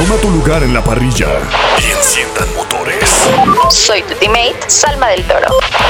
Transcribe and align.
Toma 0.00 0.16
tu 0.16 0.30
lugar 0.30 0.62
en 0.62 0.72
la 0.72 0.82
parrilla 0.82 1.28
y 1.78 1.90
enciendan 1.90 2.48
motores. 2.56 3.28
Soy 3.68 4.02
tu 4.02 4.14
teammate, 4.14 4.58
Salma 4.66 5.08
del 5.08 5.22
Toro. 5.24 5.48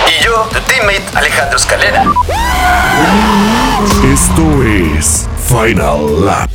Y 0.08 0.24
yo, 0.24 0.48
tu 0.52 0.58
teammate, 0.62 1.04
Alejandro 1.14 1.56
Escalera. 1.56 2.02
Esto 4.12 4.64
es 4.64 5.28
Final 5.46 6.26
Lap. 6.26 6.50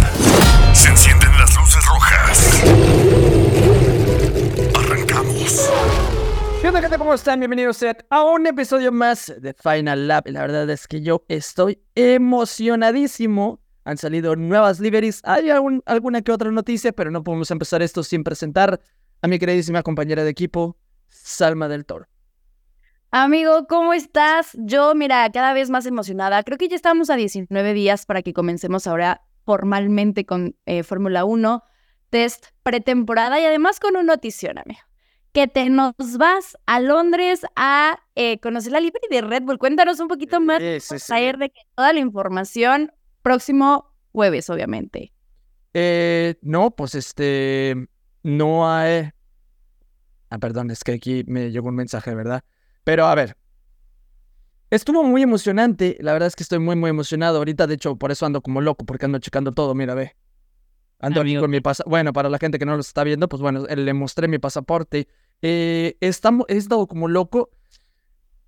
Se 0.73 0.89
encienden 0.89 1.31
las 1.37 1.55
luces 1.55 1.85
rojas. 1.85 2.61
Arrancamos. 4.77 5.69
¿Qué 6.61 6.67
onda, 6.67 6.81
gente? 6.81 6.97
¿Cómo 6.97 7.13
están? 7.13 7.39
Bienvenidos 7.39 7.79
a 8.09 8.23
un 8.23 8.47
episodio 8.47 8.91
más 8.91 9.33
de 9.37 9.53
Final 9.53 10.09
Lap. 10.09 10.27
La 10.27 10.41
verdad 10.41 10.69
es 10.69 10.87
que 10.87 11.01
yo 11.01 11.23
estoy 11.29 11.81
emocionadísimo. 11.95 13.61
Han 13.85 13.97
salido 13.97 14.35
nuevas 14.35 14.79
liveries. 14.79 15.21
Hay 15.23 15.49
algún- 15.49 15.81
alguna 15.85 16.21
que 16.21 16.31
otra 16.31 16.51
noticia, 16.51 16.91
pero 16.91 17.11
no 17.11 17.23
podemos 17.23 17.49
empezar 17.51 17.81
esto 17.81 18.03
sin 18.03 18.23
presentar 18.23 18.79
a 19.21 19.27
mi 19.27 19.39
queridísima 19.39 19.83
compañera 19.83 20.23
de 20.23 20.29
equipo, 20.31 20.77
Salma 21.07 21.67
del 21.67 21.85
Toro. 21.85 22.07
Amigo, 23.11 23.65
¿cómo 23.67 23.93
estás? 23.93 24.49
Yo, 24.55 24.93
mira, 24.93 25.29
cada 25.31 25.53
vez 25.53 25.69
más 25.69 25.85
emocionada. 25.85 26.43
Creo 26.43 26.57
que 26.57 26.67
ya 26.67 26.75
estamos 26.75 27.09
a 27.09 27.15
19 27.15 27.73
días 27.73 28.05
para 28.05 28.21
que 28.21 28.33
comencemos 28.33 28.87
ahora 28.87 29.21
formalmente 29.45 30.25
con 30.25 30.55
eh, 30.65 30.83
Fórmula 30.83 31.23
1, 31.23 31.63
test 32.09 32.47
pretemporada 32.63 33.39
y 33.39 33.45
además 33.45 33.79
con 33.79 33.91
una 33.95 34.03
notición, 34.03 34.57
amigo. 34.57 34.79
Que 35.31 35.47
te 35.47 35.69
nos 35.69 35.93
vas 36.17 36.57
a 36.65 36.79
Londres 36.79 37.41
a 37.55 37.99
eh, 38.15 38.39
conocer 38.39 38.71
la 38.71 38.79
libre 38.79 39.01
de 39.09 39.21
Red 39.21 39.43
Bull. 39.43 39.59
Cuéntanos 39.59 39.99
un 39.99 40.07
poquito 40.07 40.41
más, 40.41 40.59
Sí, 40.61 40.79
sí, 40.79 40.99
sí. 40.99 41.07
traer 41.07 41.37
de 41.37 41.49
que 41.51 41.61
toda 41.75 41.93
la 41.93 41.99
información 41.99 42.91
próximo 43.25 43.91
jueves, 44.11 44.51
obviamente. 44.51 45.11
Eh, 45.73 46.35
no, 46.43 46.75
pues 46.75 46.93
este, 46.93 47.75
no 48.21 48.69
hay... 48.69 49.09
Ah, 50.29 50.37
perdón, 50.37 50.69
es 50.69 50.83
que 50.83 50.91
aquí 50.91 51.23
me 51.25 51.49
llegó 51.49 51.69
un 51.69 51.75
mensaje, 51.75 52.13
¿verdad? 52.13 52.43
Pero 52.83 53.07
a 53.07 53.15
ver, 53.15 53.35
estuvo 54.69 55.03
muy 55.03 55.23
emocionante, 55.23 55.97
la 56.01 56.13
verdad 56.13 56.27
es 56.27 56.35
que 56.35 56.43
estoy 56.43 56.59
muy, 56.59 56.75
muy 56.75 56.91
emocionado. 56.91 57.39
Ahorita, 57.39 57.65
de 57.65 57.73
hecho, 57.73 57.95
por 57.95 58.11
eso 58.11 58.27
ando 58.27 58.41
como 58.41 58.61
loco, 58.61 58.85
porque 58.85 59.05
ando 59.05 59.17
checando 59.17 59.53
todo, 59.53 59.73
mira, 59.73 59.95
ve. 59.95 60.15
Ando 60.99 61.21
aquí 61.21 61.35
con 61.35 61.49
mi 61.49 61.61
pasaporte. 61.61 61.89
Bueno, 61.89 62.13
para 62.13 62.29
la 62.29 62.37
gente 62.37 62.59
que 62.59 62.65
no 62.67 62.75
lo 62.75 62.81
está 62.81 63.03
viendo, 63.03 63.27
pues 63.27 63.41
bueno, 63.41 63.65
eh, 63.67 63.75
le 63.75 63.93
mostré 63.95 64.27
mi 64.27 64.37
pasaporte. 64.37 65.07
Eh, 65.41 65.97
he 65.99 66.07
estado 66.07 66.85
como 66.87 67.07
loco. 67.07 67.49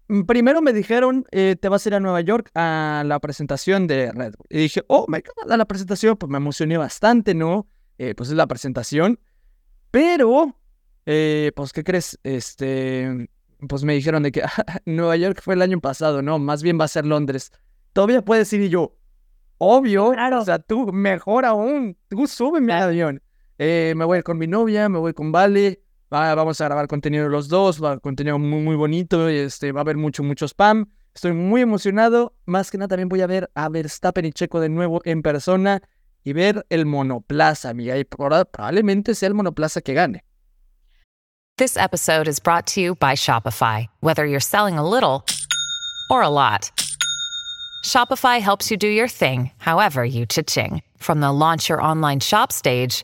Mm, 0.07 0.21
Primero 0.23 0.61
me 0.61 0.73
dijeron, 0.73 1.25
eh, 1.31 1.55
te 1.59 1.69
vas 1.69 1.85
a 1.85 1.89
ir 1.89 1.95
a 1.95 1.99
Nueva 1.99 2.21
York 2.21 2.49
a 2.55 3.03
la 3.05 3.19
presentación 3.19 3.87
de 3.87 4.11
Red 4.11 4.35
Bull. 4.37 4.47
Y 4.49 4.57
dije, 4.59 4.83
oh, 4.87 5.05
me 5.07 5.17
encanta 5.19 5.57
la 5.57 5.65
presentación, 5.65 6.15
pues 6.17 6.29
me 6.29 6.37
emocioné 6.37 6.77
bastante, 6.77 7.33
¿no? 7.33 7.67
Eh, 7.97 8.13
pues 8.15 8.29
es 8.29 8.35
la 8.35 8.47
presentación. 8.47 9.19
Pero, 9.91 10.55
eh, 11.05 11.51
pues, 11.55 11.73
¿qué 11.73 11.83
crees? 11.83 12.19
Este, 12.23 13.29
pues 13.67 13.83
me 13.83 13.93
dijeron 13.93 14.23
de 14.23 14.31
que 14.31 14.43
Nueva 14.85 15.15
York 15.17 15.41
fue 15.41 15.55
el 15.55 15.61
año 15.61 15.79
pasado, 15.79 16.21
¿no? 16.21 16.39
Más 16.39 16.61
bien 16.63 16.79
va 16.79 16.85
a 16.85 16.89
ser 16.89 17.05
Londres. 17.05 17.51
Todavía 17.93 18.23
puedes 18.23 18.51
ir 18.53 18.61
y 18.61 18.69
yo, 18.69 18.95
obvio, 19.57 20.11
Claro. 20.11 20.41
o 20.41 20.45
sea, 20.45 20.59
tú, 20.59 20.91
mejor 20.93 21.45
aún, 21.45 21.97
tú 22.09 22.27
súbeme 22.27 22.73
al 22.73 22.83
avión. 22.89 23.21
Eh, 23.57 23.93
me 23.97 24.05
voy 24.05 24.21
con 24.21 24.37
mi 24.37 24.45
novia, 24.45 24.87
me 24.87 24.99
voy 24.99 25.13
con 25.13 25.31
Vale, 25.31 25.81
va- 26.13 26.35
vamos 26.35 26.59
a 26.61 26.65
grabar 26.65 26.87
contenido 26.87 27.27
los 27.29 27.47
dos, 27.47 27.83
va 27.83 27.99
contenido 27.99 28.39
muy, 28.39 28.61
muy 28.61 28.75
bonito, 28.75 29.27
este, 29.27 29.71
va 29.71 29.81
a 29.81 29.83
haber 29.83 29.97
mucho, 29.97 30.23
mucho 30.23 30.45
spam. 30.47 30.85
Estoy 31.13 31.33
muy 31.33 31.61
emocionado, 31.61 32.35
más 32.45 32.69
que 32.69 32.77
nada 32.77 32.89
también 32.89 33.09
voy 33.09 33.21
a 33.21 33.27
ver 33.27 33.49
a 33.55 33.69
Verstappen 33.69 34.25
y 34.25 34.31
Checo 34.31 34.59
de 34.59 34.69
nuevo 34.69 35.01
en 35.03 35.21
persona 35.23 35.81
y 36.23 36.33
ver 36.33 36.65
el 36.69 36.85
monoplaza, 36.85 37.69
amiga, 37.69 37.97
y 37.97 38.03
proba- 38.03 38.45
probablemente 38.45 39.15
sea 39.15 39.27
el 39.27 39.33
monoplaza 39.33 39.81
que 39.81 39.93
gane. 39.93 40.23
This 41.57 41.75
episode 41.75 42.27
is 42.27 42.39
brought 42.39 42.67
to 42.75 42.81
you 42.81 42.95
by 42.95 43.15
Shopify. 43.15 43.87
Whether 44.01 44.25
you're 44.27 44.39
selling 44.39 44.77
a 44.77 44.87
little 44.87 45.25
or 46.11 46.21
a 46.21 46.29
lot, 46.29 46.69
Shopify 47.83 48.39
helps 48.39 48.69
you 48.69 48.77
do 48.77 48.87
your 48.87 49.07
thing, 49.07 49.49
however 49.57 50.05
you 50.05 50.25
cha-ching. 50.27 50.83
From 50.97 51.19
the 51.19 51.31
launch 51.31 51.67
your 51.69 51.81
online 51.81 52.19
shop 52.19 52.51
stage, 52.51 53.03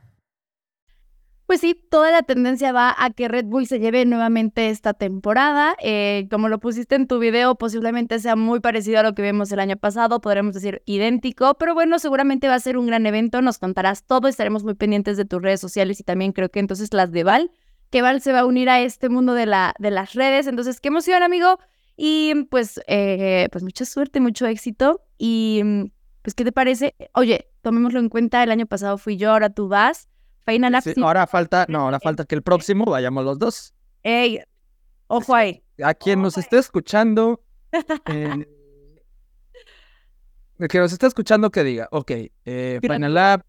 Pues 1.51 1.59
sí, 1.59 1.75
toda 1.89 2.11
la 2.11 2.23
tendencia 2.23 2.71
va 2.71 2.95
a 2.97 3.09
que 3.09 3.27
Red 3.27 3.43
Bull 3.43 3.67
se 3.67 3.81
lleve 3.81 4.05
nuevamente 4.05 4.69
esta 4.69 4.93
temporada. 4.93 5.75
Eh, 5.81 6.29
como 6.31 6.47
lo 6.47 6.61
pusiste 6.61 6.95
en 6.95 7.07
tu 7.07 7.19
video, 7.19 7.55
posiblemente 7.55 8.19
sea 8.19 8.37
muy 8.37 8.61
parecido 8.61 9.01
a 9.01 9.03
lo 9.03 9.13
que 9.13 9.21
vimos 9.21 9.51
el 9.51 9.59
año 9.59 9.75
pasado, 9.75 10.21
podremos 10.21 10.53
decir 10.53 10.81
idéntico, 10.85 11.55
pero 11.55 11.73
bueno, 11.73 11.99
seguramente 11.99 12.47
va 12.47 12.55
a 12.55 12.59
ser 12.61 12.77
un 12.77 12.87
gran 12.87 13.05
evento, 13.05 13.41
nos 13.41 13.57
contarás 13.57 14.05
todo, 14.05 14.29
estaremos 14.29 14.63
muy 14.63 14.75
pendientes 14.75 15.17
de 15.17 15.25
tus 15.25 15.41
redes 15.41 15.59
sociales 15.59 15.99
y 15.99 16.03
también 16.05 16.31
creo 16.31 16.47
que 16.47 16.61
entonces 16.61 16.93
las 16.93 17.11
de 17.11 17.25
Val, 17.25 17.51
que 17.89 18.01
Val 18.01 18.21
se 18.21 18.31
va 18.31 18.39
a 18.39 18.45
unir 18.45 18.69
a 18.69 18.79
este 18.79 19.09
mundo 19.09 19.33
de, 19.33 19.45
la, 19.45 19.73
de 19.77 19.91
las 19.91 20.13
redes, 20.13 20.47
entonces 20.47 20.79
qué 20.79 20.87
emoción 20.87 21.21
amigo 21.21 21.59
y 21.97 22.45
pues, 22.45 22.79
eh, 22.87 23.49
pues 23.51 23.61
mucha 23.61 23.83
suerte, 23.83 24.21
mucho 24.21 24.47
éxito 24.47 25.01
y 25.17 25.61
pues 26.21 26.33
¿qué 26.33 26.45
te 26.45 26.53
parece? 26.53 26.95
Oye, 27.13 27.49
tomémoslo 27.61 27.99
en 27.99 28.07
cuenta, 28.07 28.41
el 28.41 28.51
año 28.51 28.67
pasado 28.67 28.97
fui 28.97 29.17
yo, 29.17 29.31
ahora 29.31 29.49
tú 29.49 29.67
vas. 29.67 30.07
Final 30.45 30.81
Sí, 30.81 30.93
ahora 31.01 31.27
falta, 31.27 31.65
no, 31.69 31.81
ahora 31.81 31.99
falta 31.99 32.25
que 32.25 32.35
el 32.35 32.41
próximo 32.41 32.85
vayamos 32.85 33.23
los 33.23 33.37
dos. 33.37 33.73
Ey, 34.03 34.39
ojo 35.07 35.35
ahí. 35.35 35.63
A 35.83 35.93
quien 35.93 36.21
nos 36.21 36.37
esté 36.37 36.57
escuchando, 36.57 37.43
eh, 38.07 38.47
el 40.59 40.67
que 40.67 40.79
nos 40.79 40.91
esté 40.91 41.07
escuchando 41.07 41.51
que 41.51 41.63
diga, 41.63 41.87
ok, 41.91 42.11
eh, 42.45 42.79
Final 42.81 43.13
Lab, 43.13 43.45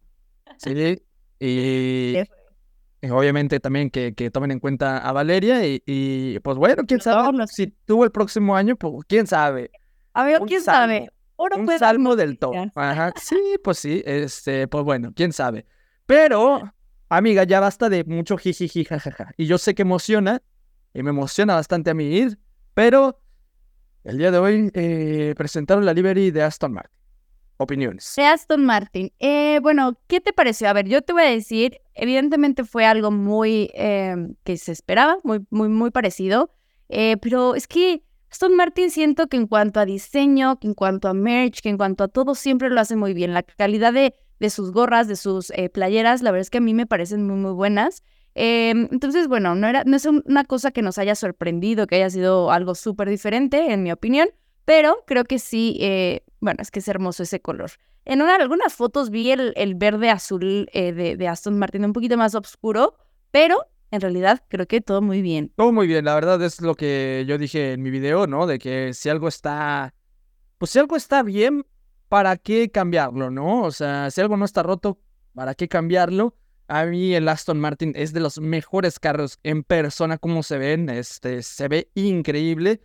sí, 0.59 1.03
y, 1.41 2.15
y 3.03 3.11
obviamente 3.11 3.61
también 3.61 3.91
que, 3.91 4.15
que 4.15 4.31
tomen 4.31 4.51
en 4.51 4.61
cuenta 4.61 4.99
a 4.99 5.13
Valeria 5.13 5.67
y, 5.67 5.83
y, 5.87 6.39
pues 6.41 6.57
bueno, 6.57 6.85
quién 6.87 7.01
sabe, 7.01 7.47
si 7.49 7.69
tuvo 7.87 8.05
el 8.05 8.11
próximo 8.11 8.55
año, 8.55 8.77
pues 8.77 9.05
quién 9.07 9.27
sabe, 9.27 9.71
Amigo, 10.15 10.43
Un 10.43 10.49
¿quién 10.49 10.63
salmo, 10.63 10.95
sabe? 10.95 11.11
Uno 11.37 11.57
un 11.57 11.79
salmo 11.79 12.17
del 12.17 12.39
todo. 12.39 12.53
Ajá, 12.75 13.13
sí, 13.17 13.57
pues 13.65 13.79
sí, 13.79 14.03
este, 14.05 14.69
pues 14.69 14.85
bueno, 14.85 15.13
quién 15.15 15.33
sabe. 15.33 15.67
Pero, 16.07 16.73
amiga, 17.17 17.45
ya 17.45 17.61
basta 17.61 17.89
de 17.89 18.05
mucho 18.05 18.37
jijiji, 18.37 18.85
jajaja. 18.85 19.33
Y 19.37 19.47
yo 19.47 19.59
sé 19.59 19.75
que 19.75 19.83
emociona, 19.83 20.43
y 20.95 21.03
me 21.03 21.11
emociona 21.11 21.55
bastante 21.55 21.91
a 21.91 21.95
mí 21.95 22.05
ir, 22.05 22.39
pero 22.75 23.21
el 24.05 24.19
día 24.19 24.31
de 24.31 24.39
hoy 24.39 24.71
eh, 24.75 25.35
presentaron 25.37 25.85
la 25.85 25.93
livery 25.93 26.31
de 26.31 26.43
Aston 26.43 26.73
Martin. 26.73 27.03
Opiniones. 27.59 28.15
De 28.17 28.25
Aston 28.25 28.65
Martin. 28.65 29.13
Eh, 29.21 29.61
bueno, 29.63 29.99
¿qué 30.09 30.21
te 30.21 30.33
pareció? 30.33 30.69
A 30.69 30.73
ver, 30.73 30.89
yo 30.89 31.03
te 31.03 31.13
voy 31.13 31.23
a 31.23 31.31
decir, 31.31 31.81
evidentemente 31.95 32.65
fue 32.65 32.85
algo 32.85 33.11
muy 33.11 33.71
eh, 33.75 34.17
que 34.43 34.57
se 34.57 34.73
esperaba, 34.73 35.19
muy, 35.23 35.47
muy, 35.51 35.69
muy 35.69 35.91
parecido, 35.91 36.51
eh, 36.89 37.17
pero 37.19 37.55
es 37.55 37.69
que 37.69 38.03
Aston 38.31 38.57
Martin 38.57 38.91
siento 38.91 39.29
que 39.29 39.37
en 39.37 39.47
cuanto 39.47 39.79
a 39.79 39.85
diseño, 39.85 40.59
que 40.59 40.67
en 40.67 40.75
cuanto 40.75 41.09
a 41.09 41.15
merch, 41.15 41.61
que 41.61 41.69
en 41.69 41.77
cuanto 41.77 42.05
a 42.05 42.09
todo, 42.09 42.35
siempre 42.35 42.71
lo 42.71 42.81
hace 42.81 42.97
muy 42.97 43.15
bien. 43.15 43.35
La 43.35 43.43
calidad 43.43 43.93
de, 43.93 44.15
de 44.41 44.51
sus 44.51 44.73
gorras, 44.73 45.09
de 45.09 45.17
sus 45.17 45.51
eh, 45.51 45.69
playeras, 45.69 46.23
la 46.23 46.31
verdad 46.31 46.43
es 46.43 46.51
que 46.51 46.59
a 46.59 46.63
mí 46.63 46.75
me 46.75 46.87
parecen 46.87 47.27
muy, 47.27 47.37
muy 47.37 47.53
buenas. 47.53 48.03
Eh, 48.35 48.71
entonces, 48.71 49.29
bueno, 49.29 49.55
no, 49.55 49.67
era, 49.69 49.85
no 49.85 49.97
es 49.97 50.07
un- 50.07 50.23
una 50.27 50.45
cosa 50.45 50.71
que 50.71 50.83
nos 50.83 50.99
haya 50.99 51.15
sorprendido, 51.15 51.87
que 51.87 51.97
haya 51.97 52.11
sido 52.11 52.51
algo 52.51 52.75
súper 52.75 53.09
diferente, 53.09 53.73
en 53.73 53.83
mi 53.83 53.93
opinión, 53.93 54.29
pero 54.65 55.05
creo 55.07 55.25
que 55.25 55.39
sí, 55.39 55.77
eh, 55.81 56.23
bueno, 56.41 56.63
es 56.63 56.71
que 56.71 56.79
es 56.79 56.89
hermoso 56.89 57.23
ese 57.25 57.41
color. 57.41 57.71
En 58.05 58.21
una, 58.23 58.35
algunas 58.37 58.75
fotos 58.75 59.11
vi 59.11 59.31
el, 59.31 59.53
el 59.57 59.75
verde 59.75 60.11
azul 60.11 60.69
eh, 60.73 60.93
de, 60.93 61.17
de 61.17 61.29
Aston 61.29 61.59
Martin 61.59 61.85
un 61.85 61.93
poquito 61.93 62.17
más 62.17 62.35
oscuro, 62.35 62.97
pero 63.31 63.59
en 63.91 64.01
realidad 64.01 64.43
creo 64.49 64.67
que 64.67 64.81
todo 64.81 65.03
muy 65.03 65.21
bien. 65.23 65.53
Todo 65.55 65.71
muy 65.71 65.87
bien, 65.87 66.05
la 66.07 66.15
verdad 66.15 66.43
es 66.43 66.61
lo 66.63 66.75
que 66.75 67.25
yo 67.29 67.39
dije 67.39 67.75
en 67.75 67.83
mi 67.83 67.91
video, 67.91 68.27
¿no? 68.27 68.47
De 68.47 68.59
que 68.59 68.95
si 68.95 69.09
algo 69.09 69.29
está, 69.29 69.95
pues 70.59 70.71
si 70.71 70.79
algo 70.79 70.97
está 70.97 71.23
bien, 71.23 71.65
¿para 72.13 72.37
qué 72.37 72.71
cambiarlo, 72.71 73.31
no? 73.31 73.63
O 73.63 73.71
sea, 73.71 74.11
si 74.11 74.21
algo 74.21 74.37
no 74.37 74.45
está 74.45 74.63
roto, 74.63 74.99
¿para 75.35 75.55
qué 75.55 75.67
cambiarlo? 75.67 76.37
A 76.69 76.85
mí 76.85 77.15
el 77.15 77.27
Aston 77.27 77.59
Martin 77.59 77.95
es 77.97 78.13
de 78.13 78.21
los 78.21 78.39
mejores 78.39 78.99
carros 78.99 79.39
en 79.45 79.63
persona, 79.65 80.19
como 80.19 80.43
se 80.43 80.59
ven, 80.59 80.91
este, 80.91 81.43
se 81.43 81.69
ve 81.69 81.91
increíble. 81.95 82.83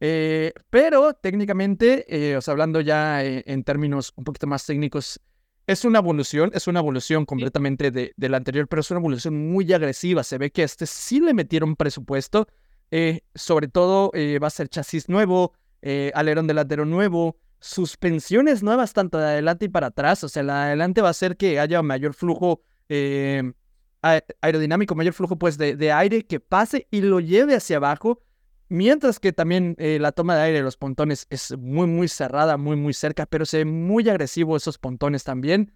Eh, 0.00 0.52
pero 0.68 1.14
técnicamente, 1.14 2.04
eh, 2.06 2.36
o 2.36 2.42
sea, 2.42 2.52
hablando 2.52 2.82
ya 2.82 3.24
eh, 3.24 3.44
en 3.46 3.64
términos 3.64 4.12
un 4.14 4.24
poquito 4.24 4.46
más 4.46 4.66
técnicos, 4.66 5.22
es 5.66 5.86
una 5.86 6.00
evolución, 6.00 6.50
es 6.52 6.66
una 6.66 6.80
evolución 6.80 7.24
completamente 7.24 7.90
de, 7.90 8.12
de 8.14 8.28
la 8.28 8.36
anterior, 8.36 8.68
pero 8.68 8.80
es 8.80 8.90
una 8.90 9.00
evolución 9.00 9.52
muy 9.52 9.72
agresiva. 9.72 10.22
Se 10.22 10.36
ve 10.36 10.50
que 10.50 10.64
este 10.64 10.84
sí 10.84 11.18
le 11.20 11.32
metieron 11.32 11.76
presupuesto. 11.76 12.46
sobre 13.34 13.68
todo 13.68 14.12
va 14.12 14.46
a 14.46 14.50
ser 14.50 14.68
chasis 14.68 15.08
nuevo, 15.08 15.54
alerón 16.12 16.46
delantero 16.46 16.84
nuevo, 16.84 17.38
suspensiones 17.66 18.62
nuevas 18.62 18.92
tanto 18.92 19.18
de 19.18 19.24
adelante 19.24 19.66
y 19.66 19.68
para 19.68 19.88
atrás. 19.88 20.24
O 20.24 20.28
sea, 20.28 20.42
la 20.42 20.54
de 20.54 20.66
adelante 20.66 21.02
va 21.02 21.08
a 21.08 21.10
hacer 21.10 21.36
que 21.36 21.60
haya 21.60 21.82
mayor 21.82 22.14
flujo 22.14 22.62
aerodinámico, 24.40 24.94
mayor 24.94 25.12
flujo 25.12 25.36
pues 25.36 25.58
de, 25.58 25.76
de 25.76 25.92
aire 25.92 26.24
que 26.24 26.40
pase 26.40 26.86
y 26.90 27.00
lo 27.00 27.20
lleve 27.20 27.56
hacia 27.56 27.78
abajo 27.78 28.20
Mientras 28.68 29.20
que 29.20 29.32
también 29.32 29.76
eh, 29.78 29.98
la 30.00 30.10
toma 30.10 30.34
de 30.34 30.42
aire 30.42 30.58
de 30.58 30.64
los 30.64 30.76
pontones 30.76 31.26
es 31.30 31.56
muy, 31.56 31.86
muy 31.86 32.08
cerrada, 32.08 32.56
muy, 32.56 32.76
muy 32.76 32.94
cerca, 32.94 33.24
pero 33.24 33.46
se 33.46 33.58
ve 33.58 33.64
muy 33.64 34.08
agresivo 34.08 34.56
esos 34.56 34.78
pontones 34.78 35.22
también. 35.22 35.72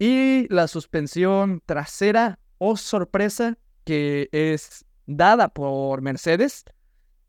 Y 0.00 0.52
la 0.52 0.66
suspensión 0.66 1.62
trasera, 1.64 2.40
oh 2.58 2.76
sorpresa, 2.76 3.56
que 3.84 4.28
es 4.32 4.84
dada 5.06 5.48
por 5.48 6.02
Mercedes. 6.02 6.64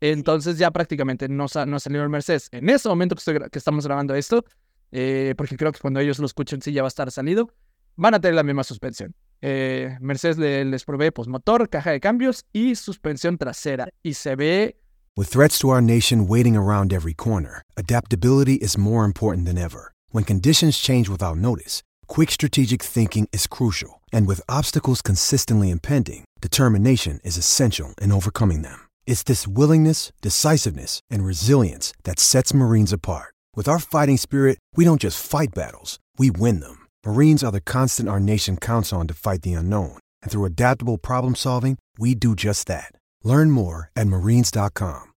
Entonces 0.00 0.58
ya 0.58 0.70
prácticamente 0.70 1.28
no, 1.28 1.46
no 1.66 1.80
salió 1.80 2.02
el 2.02 2.08
Mercedes. 2.08 2.48
En 2.52 2.68
ese 2.68 2.88
momento 2.88 3.16
que, 3.16 3.50
que 3.50 3.58
estamos 3.58 3.86
grabando 3.86 4.14
esto, 4.14 4.44
eh, 4.92 5.34
porque 5.36 5.56
creo 5.56 5.72
que 5.72 5.80
cuando 5.80 6.00
ellos 6.00 6.18
lo 6.18 6.26
escuchen 6.26 6.62
sí 6.62 6.72
ya 6.72 6.82
va 6.82 6.88
a 6.88 6.88
estar 6.88 7.10
salido, 7.10 7.50
van 7.96 8.14
a 8.14 8.20
tener 8.20 8.34
la 8.34 8.42
misma 8.42 8.64
suspensión. 8.64 9.14
Eh, 9.42 9.96
Mercedes 10.00 10.38
les 10.38 10.84
provee 10.84 11.10
pues, 11.10 11.28
motor, 11.28 11.68
caja 11.68 11.90
de 11.90 12.00
cambios 12.00 12.44
y 12.52 12.74
suspensión 12.74 13.38
trasera. 13.38 13.88
Y 14.02 14.14
se 14.14 14.36
ve 14.36 14.76
With 15.18 15.30
threats 15.30 15.58
to 15.60 15.70
our 15.70 15.80
nation 15.80 16.26
waiting 16.28 16.56
around 16.56 16.92
every 16.92 17.14
corner, 17.14 17.62
adaptability 17.74 18.56
is 18.56 18.76
more 18.76 19.06
important 19.06 19.46
than 19.46 19.56
ever. 19.56 19.92
When 20.10 20.24
conditions 20.24 20.76
change 20.76 21.08
without 21.08 21.38
notice, 21.38 21.82
quick 22.06 22.30
strategic 22.30 22.82
thinking 22.82 23.26
is 23.32 23.46
crucial. 23.46 24.02
And 24.12 24.26
with 24.26 24.42
obstacles 24.46 25.00
consistently 25.00 25.70
impending, 25.70 26.26
determination 26.42 27.20
is 27.24 27.38
essential 27.38 27.94
in 27.98 28.12
overcoming 28.12 28.60
them. 28.60 28.85
It's 29.06 29.22
this 29.22 29.46
willingness, 29.46 30.12
decisiveness, 30.20 31.00
and 31.08 31.24
resilience 31.24 31.94
that 32.02 32.18
sets 32.18 32.52
Marines 32.52 32.92
apart. 32.92 33.32
With 33.54 33.68
our 33.68 33.78
fighting 33.78 34.16
spirit, 34.16 34.58
we 34.74 34.84
don't 34.84 35.00
just 35.00 35.24
fight 35.24 35.54
battles, 35.54 36.00
we 36.18 36.30
win 36.30 36.60
them. 36.60 36.86
Marines 37.06 37.44
are 37.44 37.52
the 37.52 37.60
constant 37.60 38.08
our 38.08 38.20
nation 38.20 38.56
counts 38.56 38.92
on 38.92 39.06
to 39.06 39.14
fight 39.14 39.42
the 39.42 39.54
unknown. 39.54 39.98
And 40.22 40.30
through 40.30 40.44
adaptable 40.44 40.98
problem 40.98 41.36
solving, 41.36 41.78
we 41.98 42.16
do 42.16 42.34
just 42.34 42.66
that. 42.66 42.90
Learn 43.22 43.50
more 43.50 43.90
at 43.96 44.08
marines.com. 44.08 45.12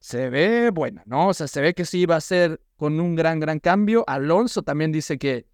Se 0.00 0.28
ve 0.28 0.70
buena, 0.70 1.02
¿no? 1.06 1.28
O 1.30 1.32
sea, 1.32 1.48
se 1.48 1.60
ve 1.60 1.74
que 1.74 1.84
sí 1.84 2.06
va 2.06 2.16
a 2.16 2.20
ser 2.20 2.60
con 2.76 3.00
un 3.00 3.16
gran, 3.16 3.40
gran 3.40 3.58
cambio. 3.58 4.04
Alonso 4.06 4.62
también 4.62 4.92
dice 4.92 5.18
que, 5.18 5.46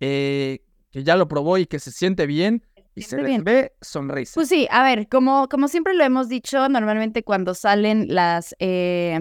eh, 0.00 0.58
que 0.90 1.04
ya 1.04 1.16
lo 1.16 1.26
probó 1.26 1.56
y 1.56 1.66
que 1.66 1.78
se 1.78 1.90
siente 1.90 2.26
bien. 2.26 2.62
Y 2.94 3.02
se 3.02 3.22
bien. 3.22 3.44
ve 3.44 3.72
sonrisa. 3.80 4.32
Pues 4.34 4.48
sí, 4.48 4.68
a 4.70 4.82
ver, 4.82 5.08
como, 5.08 5.48
como 5.48 5.68
siempre 5.68 5.94
lo 5.94 6.04
hemos 6.04 6.28
dicho, 6.28 6.68
normalmente 6.68 7.22
cuando 7.22 7.54
salen 7.54 8.06
las, 8.08 8.54
eh, 8.58 9.20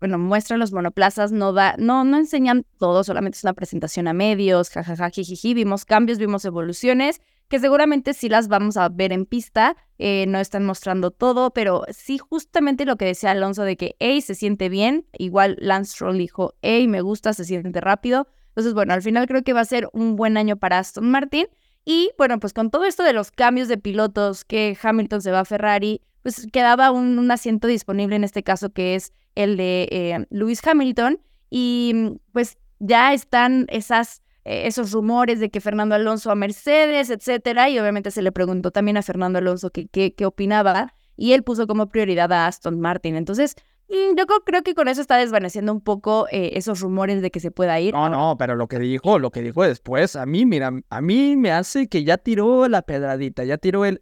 bueno, 0.00 0.18
muestran 0.18 0.58
los 0.58 0.72
monoplazas, 0.72 1.30
no 1.30 1.52
da, 1.52 1.76
no, 1.78 2.04
no 2.04 2.16
enseñan 2.16 2.64
todo, 2.78 3.04
solamente 3.04 3.38
es 3.38 3.44
una 3.44 3.54
presentación 3.54 4.08
a 4.08 4.12
medios, 4.12 4.70
jajaja, 4.70 5.10
jijiji, 5.10 5.54
vimos 5.54 5.84
cambios, 5.84 6.18
vimos 6.18 6.44
evoluciones 6.44 7.20
que 7.52 7.60
seguramente 7.60 8.14
sí 8.14 8.30
las 8.30 8.48
vamos 8.48 8.78
a 8.78 8.88
ver 8.88 9.12
en 9.12 9.26
pista, 9.26 9.76
eh, 9.98 10.24
no 10.26 10.38
están 10.38 10.64
mostrando 10.64 11.10
todo, 11.10 11.52
pero 11.52 11.84
sí 11.90 12.16
justamente 12.16 12.86
lo 12.86 12.96
que 12.96 13.04
decía 13.04 13.32
Alonso 13.32 13.62
de 13.62 13.76
que, 13.76 13.94
hey, 13.98 14.22
se 14.22 14.34
siente 14.34 14.70
bien, 14.70 15.04
igual 15.18 15.58
Lance 15.60 15.92
Stroll 15.92 16.16
dijo, 16.16 16.54
hey, 16.62 16.88
me 16.88 17.02
gusta, 17.02 17.34
se 17.34 17.44
siente 17.44 17.78
rápido. 17.82 18.26
Entonces, 18.48 18.72
bueno, 18.72 18.94
al 18.94 19.02
final 19.02 19.26
creo 19.26 19.42
que 19.42 19.52
va 19.52 19.60
a 19.60 19.66
ser 19.66 19.90
un 19.92 20.16
buen 20.16 20.38
año 20.38 20.56
para 20.56 20.78
Aston 20.78 21.10
Martin. 21.10 21.46
Y 21.84 22.10
bueno, 22.16 22.38
pues 22.38 22.52
con 22.52 22.70
todo 22.70 22.84
esto 22.84 23.02
de 23.02 23.12
los 23.12 23.30
cambios 23.30 23.68
de 23.68 23.78
pilotos, 23.78 24.44
que 24.44 24.76
Hamilton 24.80 25.22
se 25.22 25.30
va 25.30 25.40
a 25.40 25.44
Ferrari, 25.44 26.00
pues 26.22 26.46
quedaba 26.52 26.90
un, 26.90 27.30
asiento 27.30 27.66
disponible 27.66 28.16
en 28.16 28.24
este 28.24 28.42
caso 28.42 28.70
que 28.70 28.94
es 28.94 29.12
el 29.34 29.56
de 29.56 29.88
eh, 29.90 30.26
Lewis 30.30 30.64
Hamilton. 30.66 31.20
Y 31.50 32.18
pues 32.32 32.56
ya 32.78 33.12
están 33.12 33.66
esas 33.68 34.22
eh, 34.44 34.66
esos 34.66 34.90
rumores 34.92 35.38
de 35.38 35.50
que 35.50 35.60
Fernando 35.60 35.94
Alonso 35.94 36.30
a 36.30 36.34
Mercedes, 36.34 37.10
etcétera, 37.10 37.70
y 37.70 37.78
obviamente 37.78 38.10
se 38.10 38.22
le 38.22 38.32
preguntó 38.32 38.72
también 38.72 38.96
a 38.96 39.02
Fernando 39.02 39.38
Alonso 39.38 39.70
qué, 39.70 40.14
opinaba, 40.24 40.94
y 41.16 41.32
él 41.32 41.44
puso 41.44 41.66
como 41.66 41.88
prioridad 41.88 42.32
a 42.32 42.46
Aston 42.48 42.80
Martin. 42.80 43.14
Entonces, 43.14 43.54
mm, 43.54 43.71
yo 44.16 44.26
creo 44.44 44.62
que 44.62 44.74
con 44.74 44.88
eso 44.88 45.00
está 45.00 45.16
desvaneciendo 45.16 45.72
un 45.72 45.80
poco 45.80 46.26
eh, 46.30 46.52
esos 46.54 46.80
rumores 46.80 47.22
de 47.22 47.30
que 47.30 47.40
se 47.40 47.50
pueda 47.50 47.78
ir. 47.80 47.94
No, 47.94 48.08
no, 48.08 48.36
pero 48.38 48.56
lo 48.56 48.68
que 48.68 48.78
dijo, 48.78 49.18
lo 49.18 49.30
que 49.30 49.42
dijo 49.42 49.62
después, 49.62 50.16
a 50.16 50.26
mí, 50.26 50.46
mira, 50.46 50.70
a 50.88 51.00
mí 51.00 51.36
me 51.36 51.52
hace 51.52 51.88
que 51.88 52.04
ya 52.04 52.18
tiró 52.18 52.68
la 52.68 52.82
pedradita, 52.82 53.44
ya 53.44 53.58
tiró 53.58 53.84
el, 53.84 54.00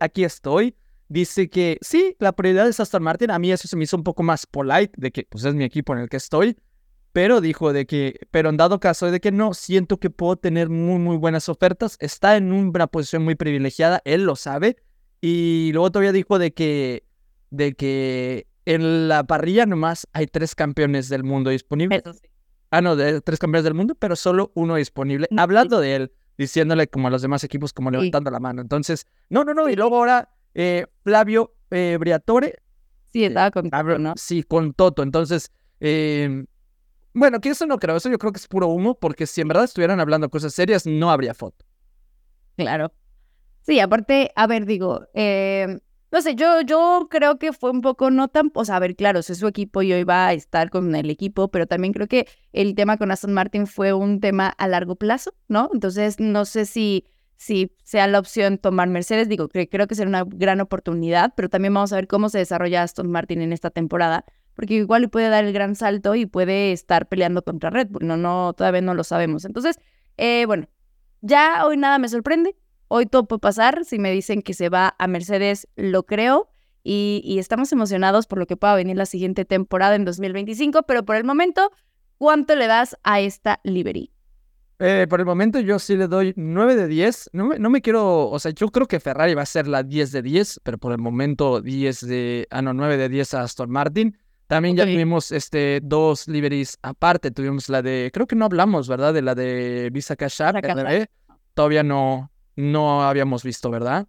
aquí 0.00 0.24
estoy. 0.24 0.76
Dice 1.10 1.48
que 1.48 1.78
sí, 1.80 2.16
la 2.18 2.32
prioridad 2.32 2.68
es 2.68 2.80
Aston 2.80 3.02
Martin. 3.02 3.30
A 3.30 3.38
mí 3.38 3.50
eso 3.50 3.66
se 3.66 3.76
me 3.76 3.84
hizo 3.84 3.96
un 3.96 4.04
poco 4.04 4.22
más 4.22 4.44
polite, 4.44 4.92
de 4.96 5.10
que 5.10 5.26
pues 5.28 5.44
es 5.44 5.54
mi 5.54 5.64
equipo 5.64 5.94
en 5.94 6.00
el 6.00 6.08
que 6.08 6.18
estoy 6.18 6.56
pero 7.12 7.40
dijo 7.40 7.72
de 7.72 7.86
que, 7.86 8.20
pero 8.30 8.48
en 8.48 8.56
dado 8.56 8.80
caso 8.80 9.10
de 9.10 9.20
que 9.20 9.32
no, 9.32 9.54
siento 9.54 9.98
que 9.98 10.10
puedo 10.10 10.36
tener 10.36 10.68
muy, 10.68 10.98
muy 10.98 11.16
buenas 11.16 11.48
ofertas, 11.48 11.96
está 12.00 12.36
en 12.36 12.52
una 12.52 12.86
posición 12.86 13.24
muy 13.24 13.34
privilegiada, 13.34 14.00
él 14.04 14.24
lo 14.24 14.36
sabe, 14.36 14.76
y 15.20 15.70
luego 15.72 15.90
todavía 15.90 16.12
dijo 16.12 16.38
de 16.38 16.52
que, 16.52 17.04
de 17.50 17.74
que 17.74 18.46
en 18.68 19.08
la 19.08 19.24
parrilla 19.24 19.64
nomás 19.64 20.06
hay 20.12 20.26
tres 20.26 20.54
campeones 20.54 21.08
del 21.08 21.24
mundo 21.24 21.48
disponibles. 21.48 22.02
Ah, 22.70 22.82
no, 22.82 22.96
de 22.96 23.22
tres 23.22 23.38
campeones 23.38 23.64
del 23.64 23.72
mundo, 23.72 23.94
pero 23.94 24.14
solo 24.14 24.52
uno 24.54 24.74
disponible, 24.74 25.26
mm, 25.30 25.38
hablando 25.38 25.80
de 25.80 25.96
él, 25.96 26.12
diciéndole 26.36 26.86
como 26.86 27.08
a 27.08 27.10
los 27.10 27.22
demás 27.22 27.42
equipos, 27.44 27.72
como 27.72 27.90
levantando 27.90 28.30
la 28.30 28.40
mano. 28.40 28.60
Entonces, 28.60 29.06
no, 29.30 29.42
no, 29.42 29.54
no, 29.54 29.70
y 29.70 29.74
luego 29.74 29.96
ahora 29.96 30.28
eh, 30.54 30.86
Flavio 31.02 31.54
eh, 31.70 31.96
Briatore. 31.98 32.56
Sí, 33.10 33.24
estaba 33.24 33.50
con 33.50 33.70
Toto, 33.70 33.98
¿no? 33.98 34.12
Sí, 34.16 34.42
con 34.42 34.74
Toto. 34.74 35.02
Entonces, 35.02 35.50
eh, 35.80 36.44
bueno, 37.14 37.40
que 37.40 37.48
eso 37.48 37.64
no 37.64 37.78
creo, 37.78 37.96
eso 37.96 38.10
yo 38.10 38.18
creo 38.18 38.32
que 38.32 38.38
es 38.38 38.48
puro 38.48 38.66
humo, 38.66 38.98
porque 38.98 39.26
si 39.26 39.40
en 39.40 39.48
verdad 39.48 39.64
estuvieran 39.64 39.98
hablando 39.98 40.28
cosas 40.28 40.52
serias, 40.52 40.84
no 40.84 41.10
habría 41.10 41.32
foto. 41.32 41.64
Claro. 42.56 42.92
Sí, 43.62 43.80
aparte, 43.80 44.30
a 44.36 44.46
ver, 44.46 44.66
digo, 44.66 45.06
eh, 45.14 45.78
no 46.10 46.22
sé, 46.22 46.34
yo, 46.34 46.62
yo 46.62 47.08
creo 47.10 47.38
que 47.38 47.52
fue 47.52 47.70
un 47.70 47.82
poco 47.82 48.10
no 48.10 48.28
tan, 48.28 48.50
o 48.54 48.64
sea, 48.64 48.76
a 48.76 48.78
ver, 48.78 48.96
claro, 48.96 49.20
es 49.20 49.26
su 49.26 49.46
equipo 49.46 49.82
y 49.82 49.92
hoy 49.92 50.04
va 50.04 50.28
a 50.28 50.32
estar 50.32 50.70
con 50.70 50.94
el 50.94 51.10
equipo, 51.10 51.48
pero 51.48 51.66
también 51.66 51.92
creo 51.92 52.06
que 52.06 52.26
el 52.52 52.74
tema 52.74 52.96
con 52.96 53.10
Aston 53.10 53.32
Martin 53.32 53.66
fue 53.66 53.92
un 53.92 54.20
tema 54.20 54.48
a 54.48 54.68
largo 54.68 54.96
plazo, 54.96 55.34
¿no? 55.48 55.68
Entonces, 55.72 56.18
no 56.18 56.44
sé 56.46 56.64
si, 56.64 57.04
si 57.36 57.76
sea 57.84 58.06
la 58.06 58.18
opción 58.18 58.56
tomar 58.58 58.88
Mercedes, 58.88 59.28
digo, 59.28 59.48
creo, 59.48 59.68
creo 59.68 59.86
que 59.86 59.94
será 59.94 60.08
una 60.08 60.24
gran 60.24 60.60
oportunidad, 60.60 61.34
pero 61.36 61.50
también 61.50 61.74
vamos 61.74 61.92
a 61.92 61.96
ver 61.96 62.06
cómo 62.06 62.30
se 62.30 62.38
desarrolla 62.38 62.82
Aston 62.82 63.10
Martin 63.10 63.42
en 63.42 63.52
esta 63.52 63.70
temporada, 63.70 64.24
porque 64.54 64.74
igual 64.74 65.10
puede 65.10 65.28
dar 65.28 65.44
el 65.44 65.52
gran 65.52 65.76
salto 65.76 66.14
y 66.14 66.24
puede 66.26 66.72
estar 66.72 67.06
peleando 67.06 67.42
contra 67.42 67.70
Red 67.70 67.88
Bull. 67.90 68.06
No, 68.06 68.16
no, 68.16 68.54
todavía 68.54 68.80
no 68.80 68.94
lo 68.94 69.04
sabemos. 69.04 69.44
Entonces, 69.44 69.78
eh, 70.16 70.46
bueno, 70.46 70.68
ya 71.20 71.64
hoy 71.66 71.76
nada 71.76 71.98
me 71.98 72.08
sorprende. 72.08 72.56
Hoy 72.88 73.06
todo 73.06 73.26
puede 73.26 73.40
pasar. 73.40 73.84
Si 73.84 73.98
me 73.98 74.10
dicen 74.10 74.42
que 74.42 74.54
se 74.54 74.68
va 74.68 74.94
a 74.98 75.06
Mercedes, 75.06 75.68
lo 75.76 76.04
creo. 76.04 76.50
Y, 76.82 77.36
estamos 77.38 77.70
emocionados 77.72 78.26
por 78.26 78.38
lo 78.38 78.46
que 78.46 78.56
pueda 78.56 78.74
venir 78.74 78.96
la 78.96 79.04
siguiente 79.04 79.44
temporada 79.44 79.94
en 79.94 80.06
2025. 80.06 80.84
Pero 80.84 81.04
por 81.04 81.16
el 81.16 81.24
momento, 81.24 81.70
¿cuánto 82.16 82.56
le 82.56 82.66
das 82.66 82.96
a 83.02 83.20
esta 83.20 83.60
livery? 83.62 84.10
Eh, 84.80 85.06
por 85.10 85.18
el 85.18 85.26
momento 85.26 85.58
yo 85.58 85.80
sí 85.80 85.96
le 85.96 86.06
doy 86.06 86.32
9 86.36 86.76
de 86.76 86.86
10. 86.88 87.30
No 87.32 87.46
me, 87.46 87.58
no 87.58 87.68
me, 87.68 87.82
quiero, 87.82 88.30
o 88.30 88.38
sea, 88.38 88.52
yo 88.52 88.68
creo 88.68 88.86
que 88.86 89.00
Ferrari 89.00 89.34
va 89.34 89.42
a 89.42 89.46
ser 89.46 89.66
la 89.66 89.82
10 89.82 90.12
de 90.12 90.22
10, 90.22 90.60
pero 90.62 90.78
por 90.78 90.92
el 90.92 90.98
momento 90.98 91.60
10 91.60 92.06
de, 92.06 92.46
ah 92.50 92.62
no, 92.62 92.72
9 92.72 92.96
de 92.96 93.08
10 93.08 93.34
a 93.34 93.42
Aston 93.42 93.70
Martin. 93.70 94.16
También 94.46 94.76
ya 94.76 94.84
tuvimos 94.84 95.30
este, 95.30 95.80
dos 95.82 96.26
liveries 96.26 96.78
aparte. 96.80 97.30
Tuvimos 97.30 97.68
la 97.68 97.82
de, 97.82 98.10
creo 98.14 98.26
que 98.26 98.34
no 98.34 98.46
hablamos, 98.46 98.88
¿verdad? 98.88 99.12
De 99.12 99.20
la 99.20 99.34
de 99.34 99.90
Visa 99.92 100.16
Cash 100.16 100.40
App. 100.40 100.56
Todavía 101.52 101.82
no, 101.82 102.30
no 102.58 103.04
habíamos 103.04 103.44
visto, 103.44 103.70
¿verdad? 103.70 104.08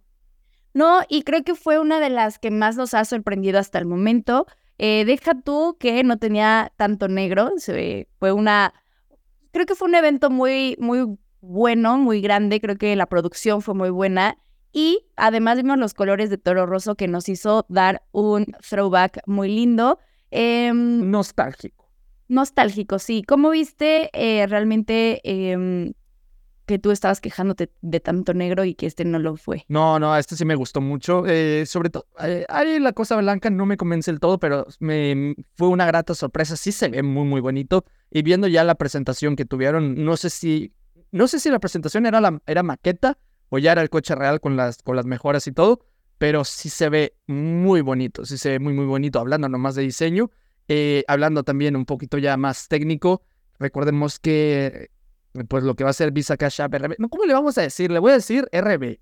No, 0.74 1.02
y 1.08 1.22
creo 1.22 1.44
que 1.44 1.54
fue 1.54 1.78
una 1.78 2.00
de 2.00 2.10
las 2.10 2.40
que 2.40 2.50
más 2.50 2.76
nos 2.76 2.94
ha 2.94 3.04
sorprendido 3.04 3.60
hasta 3.60 3.78
el 3.78 3.86
momento. 3.86 4.46
Eh, 4.76 5.04
deja 5.04 5.40
tú 5.40 5.76
que 5.78 6.02
no 6.02 6.18
tenía 6.18 6.72
tanto 6.76 7.06
negro. 7.06 7.52
fue 8.18 8.32
una. 8.32 8.74
Creo 9.52 9.66
que 9.66 9.76
fue 9.76 9.88
un 9.88 9.94
evento 9.94 10.30
muy, 10.30 10.76
muy 10.80 11.16
bueno, 11.40 11.96
muy 11.98 12.20
grande. 12.20 12.60
Creo 12.60 12.76
que 12.76 12.96
la 12.96 13.06
producción 13.06 13.62
fue 13.62 13.74
muy 13.74 13.90
buena. 13.90 14.36
Y 14.72 15.06
además 15.16 15.56
vimos 15.56 15.78
los 15.78 15.94
colores 15.94 16.28
de 16.28 16.38
Toro 16.38 16.66
Rosso 16.66 16.96
que 16.96 17.06
nos 17.06 17.28
hizo 17.28 17.66
dar 17.68 18.02
un 18.10 18.46
throwback 18.68 19.20
muy 19.26 19.48
lindo. 19.48 20.00
Em, 20.32 21.08
nostálgico. 21.08 21.88
Nostálgico, 22.26 22.98
sí. 22.98 23.22
¿Cómo 23.22 23.50
viste 23.50 24.10
eh, 24.12 24.46
realmente 24.48 25.20
em, 25.22 25.92
que 26.70 26.78
tú 26.78 26.92
estabas 26.92 27.20
quejándote 27.20 27.72
de 27.80 27.98
tanto 27.98 28.32
negro 28.32 28.64
y 28.64 28.76
que 28.76 28.86
este 28.86 29.04
no 29.04 29.18
lo 29.18 29.36
fue. 29.36 29.64
No, 29.66 29.98
no, 29.98 30.16
este 30.16 30.36
sí 30.36 30.44
me 30.44 30.54
gustó 30.54 30.80
mucho. 30.80 31.24
eh, 31.26 31.64
sobre 31.66 31.90
todo, 31.90 32.06
eh, 32.22 32.46
la 32.78 32.92
cosa 32.92 33.16
blanca 33.16 33.50
no 33.50 33.66
me 33.66 33.76
convence 33.76 34.08
del 34.08 34.20
todo, 34.20 34.38
pero 34.38 34.68
me 34.78 35.34
fue 35.56 35.66
una 35.66 35.84
grata 35.84 36.14
sorpresa. 36.14 36.56
Sí 36.56 36.70
se 36.70 36.88
ve 36.88 37.02
muy, 37.02 37.24
muy 37.24 37.40
bonito. 37.40 37.84
Y 38.08 38.22
viendo 38.22 38.46
ya 38.46 38.62
la 38.62 38.76
presentación 38.76 39.34
que 39.34 39.44
tuvieron, 39.44 40.04
no 40.04 40.16
sé 40.16 40.30
si, 40.30 40.72
no 41.10 41.26
sé 41.26 41.40
si 41.40 41.50
la 41.50 41.58
presentación 41.58 42.06
era 42.06 42.20
la, 42.20 42.40
era 42.46 42.62
maqueta 42.62 43.18
o 43.48 43.58
ya 43.58 43.72
era 43.72 43.82
el 43.82 43.90
coche 43.90 44.14
real 44.14 44.40
con 44.40 44.56
las, 44.56 44.80
con 44.80 44.94
las 44.94 45.06
mejoras 45.06 45.48
y 45.48 45.52
todo, 45.52 45.80
pero 46.18 46.44
sí 46.44 46.68
se 46.68 46.88
ve 46.88 47.16
muy 47.26 47.80
bonito, 47.80 48.24
sí 48.24 48.38
se 48.38 48.50
ve 48.50 48.58
muy, 48.60 48.74
muy 48.74 48.86
bonito. 48.86 49.18
Hablando 49.18 49.48
nomás 49.48 49.74
de 49.74 49.82
diseño, 49.82 50.30
eh, 50.68 51.02
hablando 51.08 51.42
también 51.42 51.74
un 51.74 51.84
poquito 51.84 52.16
ya 52.16 52.36
más 52.36 52.68
técnico, 52.68 53.22
recordemos 53.58 54.20
que 54.20 54.90
pues 55.48 55.64
lo 55.64 55.74
que 55.74 55.84
va 55.84 55.90
a 55.90 55.94
ser 55.94 56.10
Visa 56.10 56.36
Cash 56.36 56.60
App 56.60 56.74
RB. 56.74 56.96
¿cómo 57.08 57.24
le 57.24 57.34
vamos 57.34 57.56
a 57.58 57.62
decir? 57.62 57.90
Le 57.90 57.98
voy 57.98 58.12
a 58.12 58.14
decir 58.14 58.48
RB. 58.52 58.98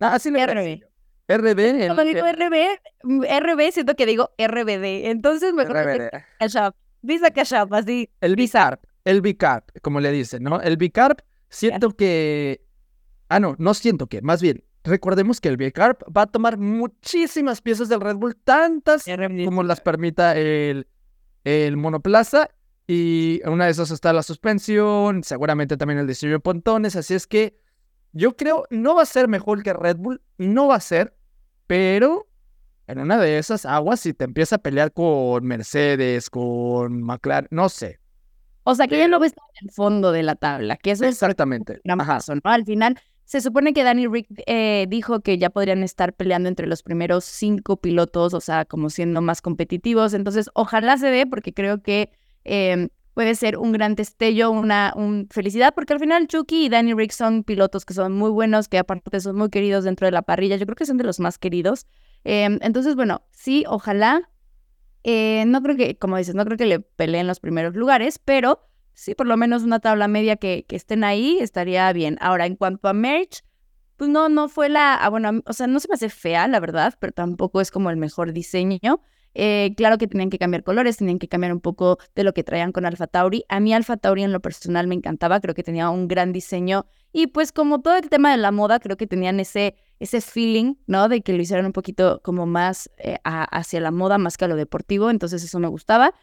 Ah, 0.00 0.14
así 0.14 0.30
le 0.30 0.46
RB. 0.46 0.82
RB. 1.28 1.86
Cuando 1.86 2.04
digo 2.04 2.26
RB, 2.26 2.80
mm, 3.04 3.22
RB 3.22 3.72
siento 3.72 3.94
que 3.94 4.06
digo 4.06 4.30
RBD. 4.38 5.10
Entonces 5.10 5.54
mejor 5.54 5.76
RBD. 5.76 6.10
Cash 6.38 6.56
App. 6.56 6.76
Visa 7.02 7.30
Cash 7.30 7.54
App, 7.54 7.72
así. 7.72 8.10
El 8.20 8.36
Bicarp. 8.36 8.84
El 9.04 9.20
Bicarp, 9.20 9.70
como 9.82 10.00
le 10.00 10.12
dicen, 10.12 10.44
¿no? 10.44 10.60
El 10.60 10.76
Bicarp, 10.76 11.20
siento 11.48 11.90
que. 11.90 12.64
Ah, 13.28 13.40
no, 13.40 13.56
no 13.58 13.74
siento 13.74 14.06
que. 14.06 14.22
Más 14.22 14.40
bien, 14.40 14.62
recordemos 14.84 15.40
que 15.40 15.48
el 15.48 15.56
Bicarp 15.56 16.02
va 16.16 16.22
a 16.22 16.26
tomar 16.26 16.58
muchísimas 16.58 17.60
piezas 17.60 17.88
del 17.88 18.00
Red 18.00 18.16
Bull, 18.16 18.36
tantas 18.36 19.04
como 19.44 19.62
las 19.62 19.80
permita 19.80 20.36
el, 20.36 20.86
el 21.44 21.76
monoplaza. 21.76 22.50
Y 22.94 23.40
una 23.46 23.64
de 23.64 23.70
esas 23.70 23.90
está 23.90 24.12
la 24.12 24.22
suspensión, 24.22 25.24
seguramente 25.24 25.78
también 25.78 25.98
el 25.98 26.06
diseño 26.06 26.32
de 26.32 26.40
pontones. 26.40 26.94
Así 26.94 27.14
es 27.14 27.26
que 27.26 27.58
yo 28.12 28.36
creo 28.36 28.66
no 28.68 28.94
va 28.94 29.00
a 29.00 29.06
ser 29.06 29.28
mejor 29.28 29.62
que 29.62 29.72
Red 29.72 29.96
Bull, 29.96 30.20
no 30.36 30.66
va 30.66 30.74
a 30.74 30.80
ser, 30.80 31.16
pero 31.66 32.28
en 32.86 32.98
una 32.98 33.16
de 33.16 33.38
esas 33.38 33.64
aguas, 33.64 34.00
si 34.00 34.12
te 34.12 34.24
empieza 34.24 34.56
a 34.56 34.58
pelear 34.58 34.92
con 34.92 35.42
Mercedes, 35.46 36.28
con 36.28 37.02
McLaren, 37.02 37.48
no 37.50 37.70
sé. 37.70 37.98
O 38.64 38.74
sea, 38.74 38.86
que 38.88 38.98
ya 38.98 39.08
no 39.08 39.18
ves 39.18 39.32
en 39.32 39.68
el 39.68 39.72
fondo 39.72 40.12
de 40.12 40.22
la 40.22 40.34
tabla, 40.34 40.76
que 40.76 40.90
eso 40.90 41.04
es 41.04 41.14
Exactamente. 41.14 41.80
Ajá. 41.88 42.16
paso, 42.16 42.34
¿no? 42.34 42.42
Al 42.44 42.66
final, 42.66 43.00
se 43.24 43.40
supone 43.40 43.72
que 43.72 43.84
Danny 43.84 44.06
Rick 44.06 44.26
eh, 44.44 44.84
dijo 44.90 45.20
que 45.20 45.38
ya 45.38 45.48
podrían 45.48 45.82
estar 45.82 46.12
peleando 46.12 46.50
entre 46.50 46.66
los 46.66 46.82
primeros 46.82 47.24
cinco 47.24 47.78
pilotos, 47.78 48.34
o 48.34 48.40
sea, 48.42 48.66
como 48.66 48.90
siendo 48.90 49.22
más 49.22 49.40
competitivos. 49.40 50.12
Entonces, 50.12 50.50
ojalá 50.52 50.98
se 50.98 51.06
dé, 51.06 51.26
porque 51.26 51.54
creo 51.54 51.82
que 51.82 52.10
eh, 52.44 52.88
puede 53.14 53.34
ser 53.34 53.58
un 53.58 53.72
gran 53.72 53.94
destello, 53.94 54.50
una 54.50 54.92
un 54.96 55.28
felicidad, 55.30 55.74
porque 55.74 55.92
al 55.92 56.00
final 56.00 56.26
Chucky 56.26 56.66
y 56.66 56.68
Danny 56.68 56.94
Rick 56.94 57.12
son 57.12 57.44
pilotos 57.44 57.84
que 57.84 57.94
son 57.94 58.12
muy 58.12 58.30
buenos, 58.30 58.68
que 58.68 58.78
aparte 58.78 59.20
son 59.20 59.36
muy 59.36 59.50
queridos 59.50 59.84
dentro 59.84 60.06
de 60.06 60.12
la 60.12 60.22
parrilla. 60.22 60.56
Yo 60.56 60.66
creo 60.66 60.76
que 60.76 60.86
son 60.86 60.96
de 60.96 61.04
los 61.04 61.20
más 61.20 61.38
queridos. 61.38 61.86
Eh, 62.24 62.58
entonces, 62.60 62.94
bueno, 62.96 63.22
sí, 63.32 63.64
ojalá. 63.68 64.28
Eh, 65.04 65.44
no 65.46 65.62
creo 65.62 65.76
que, 65.76 65.96
como 65.98 66.16
dices, 66.16 66.34
no 66.34 66.44
creo 66.44 66.56
que 66.56 66.66
le 66.66 66.78
peleen 66.78 67.26
los 67.26 67.40
primeros 67.40 67.74
lugares, 67.74 68.20
pero 68.20 68.68
sí, 68.94 69.14
por 69.14 69.26
lo 69.26 69.36
menos 69.36 69.64
una 69.64 69.80
tabla 69.80 70.06
media 70.06 70.36
que, 70.36 70.64
que 70.68 70.76
estén 70.76 71.02
ahí 71.02 71.38
estaría 71.40 71.92
bien. 71.92 72.18
Ahora, 72.20 72.46
en 72.46 72.54
cuanto 72.54 72.88
a 72.88 72.92
merch, 72.92 73.42
pues 73.96 74.10
no, 74.10 74.28
no 74.28 74.48
fue 74.48 74.68
la, 74.68 74.94
ah, 74.94 75.08
bueno, 75.08 75.42
o 75.46 75.52
sea, 75.52 75.66
no 75.66 75.80
se 75.80 75.88
me 75.88 75.94
hace 75.94 76.08
fea, 76.08 76.48
la 76.48 76.60
verdad, 76.60 76.94
pero 76.98 77.12
tampoco 77.12 77.60
es 77.60 77.70
como 77.70 77.90
el 77.90 77.96
mejor 77.96 78.32
diseño. 78.32 79.00
Eh, 79.34 79.72
claro 79.76 79.98
que 79.98 80.06
tenían 80.06 80.30
que 80.30 80.38
cambiar 80.38 80.62
colores, 80.62 80.96
tenían 80.96 81.18
que 81.18 81.28
cambiar 81.28 81.52
un 81.52 81.60
poco 81.60 81.98
de 82.14 82.24
lo 82.24 82.34
que 82.34 82.44
traían 82.44 82.72
con 82.72 82.84
Alpha 82.86 83.06
Tauri. 83.06 83.44
A 83.48 83.60
mí 83.60 83.72
Alpha 83.72 83.96
Tauri 83.96 84.22
en 84.22 84.32
lo 84.32 84.40
personal 84.40 84.86
me 84.86 84.94
encantaba, 84.94 85.40
creo 85.40 85.54
que 85.54 85.62
tenía 85.62 85.90
un 85.90 86.08
gran 86.08 86.32
diseño 86.32 86.86
y 87.12 87.28
pues 87.28 87.52
como 87.52 87.80
todo 87.80 87.96
el 87.96 88.08
tema 88.08 88.30
de 88.30 88.38
la 88.38 88.52
moda, 88.52 88.80
creo 88.80 88.96
que 88.96 89.06
tenían 89.06 89.38
ese, 89.40 89.74
ese 90.00 90.20
feeling, 90.20 90.74
¿no? 90.86 91.08
De 91.08 91.20
que 91.22 91.32
lo 91.32 91.42
hicieran 91.42 91.66
un 91.66 91.72
poquito 91.72 92.20
como 92.22 92.46
más 92.46 92.90
eh, 92.98 93.18
hacia 93.24 93.80
la 93.80 93.90
moda, 93.90 94.18
más 94.18 94.36
que 94.36 94.46
a 94.46 94.48
lo 94.48 94.56
deportivo, 94.56 95.10
entonces 95.10 95.42
eso 95.44 95.58
me 95.58 95.68
gustaba. 95.68 96.14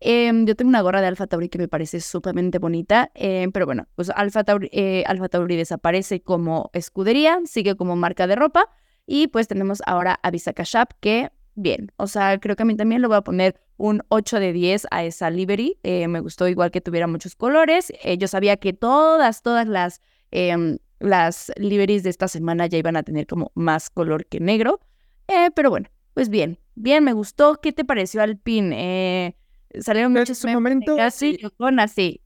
Em, 0.00 0.46
yo 0.46 0.54
tengo 0.54 0.68
una 0.68 0.80
gorra 0.80 1.00
de 1.00 1.08
Alpha 1.08 1.26
Tauri 1.26 1.48
que 1.48 1.58
me 1.58 1.68
parece 1.68 2.00
sumamente 2.00 2.58
bonita, 2.58 3.10
em, 3.14 3.50
pero 3.50 3.66
bueno, 3.66 3.88
pues 3.96 4.10
Alpha 4.10 4.44
Tauri, 4.44 4.68
eh, 4.72 5.04
Tauri 5.30 5.56
desaparece 5.56 6.22
como 6.22 6.70
escudería, 6.72 7.40
sigue 7.44 7.76
como 7.76 7.96
marca 7.96 8.26
de 8.26 8.36
ropa 8.36 8.70
y 9.06 9.26
pues 9.28 9.48
tenemos 9.48 9.82
ahora 9.86 10.20
a 10.22 10.30
Visa 10.30 10.52
que 11.00 11.30
bien, 11.60 11.92
o 11.96 12.06
sea, 12.06 12.38
creo 12.38 12.56
que 12.56 12.62
a 12.62 12.66
mí 12.66 12.76
también 12.76 13.02
le 13.02 13.08
voy 13.08 13.16
a 13.16 13.22
poner 13.22 13.60
un 13.76 14.02
8 14.08 14.40
de 14.40 14.52
10 14.52 14.86
a 14.90 15.04
esa 15.04 15.30
livery, 15.30 15.78
eh, 15.82 16.08
me 16.08 16.20
gustó 16.20 16.48
igual 16.48 16.70
que 16.70 16.80
tuviera 16.80 17.06
muchos 17.06 17.34
colores, 17.34 17.92
eh, 18.02 18.16
yo 18.18 18.28
sabía 18.28 18.56
que 18.56 18.72
todas, 18.72 19.42
todas 19.42 19.66
las, 19.68 20.00
em, 20.30 20.78
las 21.00 21.52
liveries 21.56 22.02
de 22.02 22.10
esta 22.10 22.28
semana 22.28 22.66
ya 22.66 22.78
iban 22.78 22.96
a 22.96 23.02
tener 23.02 23.26
como 23.26 23.52
más 23.54 23.90
color 23.90 24.26
que 24.26 24.40
negro, 24.40 24.80
eh, 25.28 25.50
pero 25.54 25.70
bueno, 25.70 25.88
pues 26.14 26.28
bien, 26.28 26.58
bien, 26.74 27.04
me 27.04 27.12
gustó, 27.12 27.60
¿qué 27.60 27.72
te 27.72 27.84
pareció 27.84 28.22
Alpine? 28.22 28.74
Eh, 28.76 29.36
salieron 29.80 30.12
En 30.16 30.20
muchos 30.20 30.38
su 30.38 30.48
momento, 30.48 30.96
casi 30.96 31.38
con 31.56 31.80
así. 31.80 32.20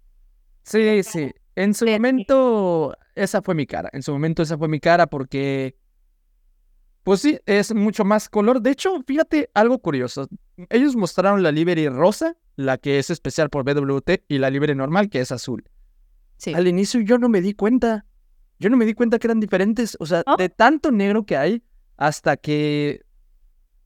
Sí, 0.62 1.02
sí. 1.02 1.30
En 1.54 1.74
su 1.74 1.86
momento, 1.86 2.96
esa 3.14 3.42
fue 3.42 3.54
mi 3.54 3.66
cara. 3.66 3.90
En 3.92 4.02
su 4.02 4.12
momento, 4.12 4.42
esa 4.42 4.56
fue 4.56 4.68
mi 4.68 4.80
cara 4.80 5.06
porque, 5.06 5.76
pues 7.02 7.20
sí, 7.20 7.38
es 7.46 7.74
mucho 7.74 8.04
más 8.04 8.28
color. 8.28 8.60
De 8.60 8.70
hecho, 8.70 9.02
fíjate 9.06 9.50
algo 9.54 9.78
curioso. 9.78 10.28
Ellos 10.70 10.94
mostraron 10.96 11.42
la 11.42 11.50
livery 11.52 11.88
rosa, 11.88 12.36
la 12.56 12.78
que 12.78 12.98
es 12.98 13.10
especial 13.10 13.50
por 13.50 13.64
BWT, 13.64 14.24
y 14.28 14.38
la 14.38 14.50
livery 14.50 14.74
normal, 14.74 15.08
que 15.10 15.20
es 15.20 15.32
azul. 15.32 15.64
Sí. 16.36 16.54
Al 16.54 16.66
inicio 16.68 17.00
yo 17.00 17.18
no 17.18 17.28
me 17.28 17.40
di 17.40 17.54
cuenta. 17.54 18.04
Yo 18.58 18.70
no 18.70 18.76
me 18.76 18.84
di 18.84 18.94
cuenta 18.94 19.18
que 19.18 19.26
eran 19.26 19.40
diferentes. 19.40 19.96
O 20.00 20.06
sea, 20.06 20.22
¿No? 20.26 20.36
de 20.36 20.48
tanto 20.48 20.90
negro 20.92 21.24
que 21.24 21.36
hay, 21.36 21.62
hasta 21.96 22.36
que. 22.36 23.02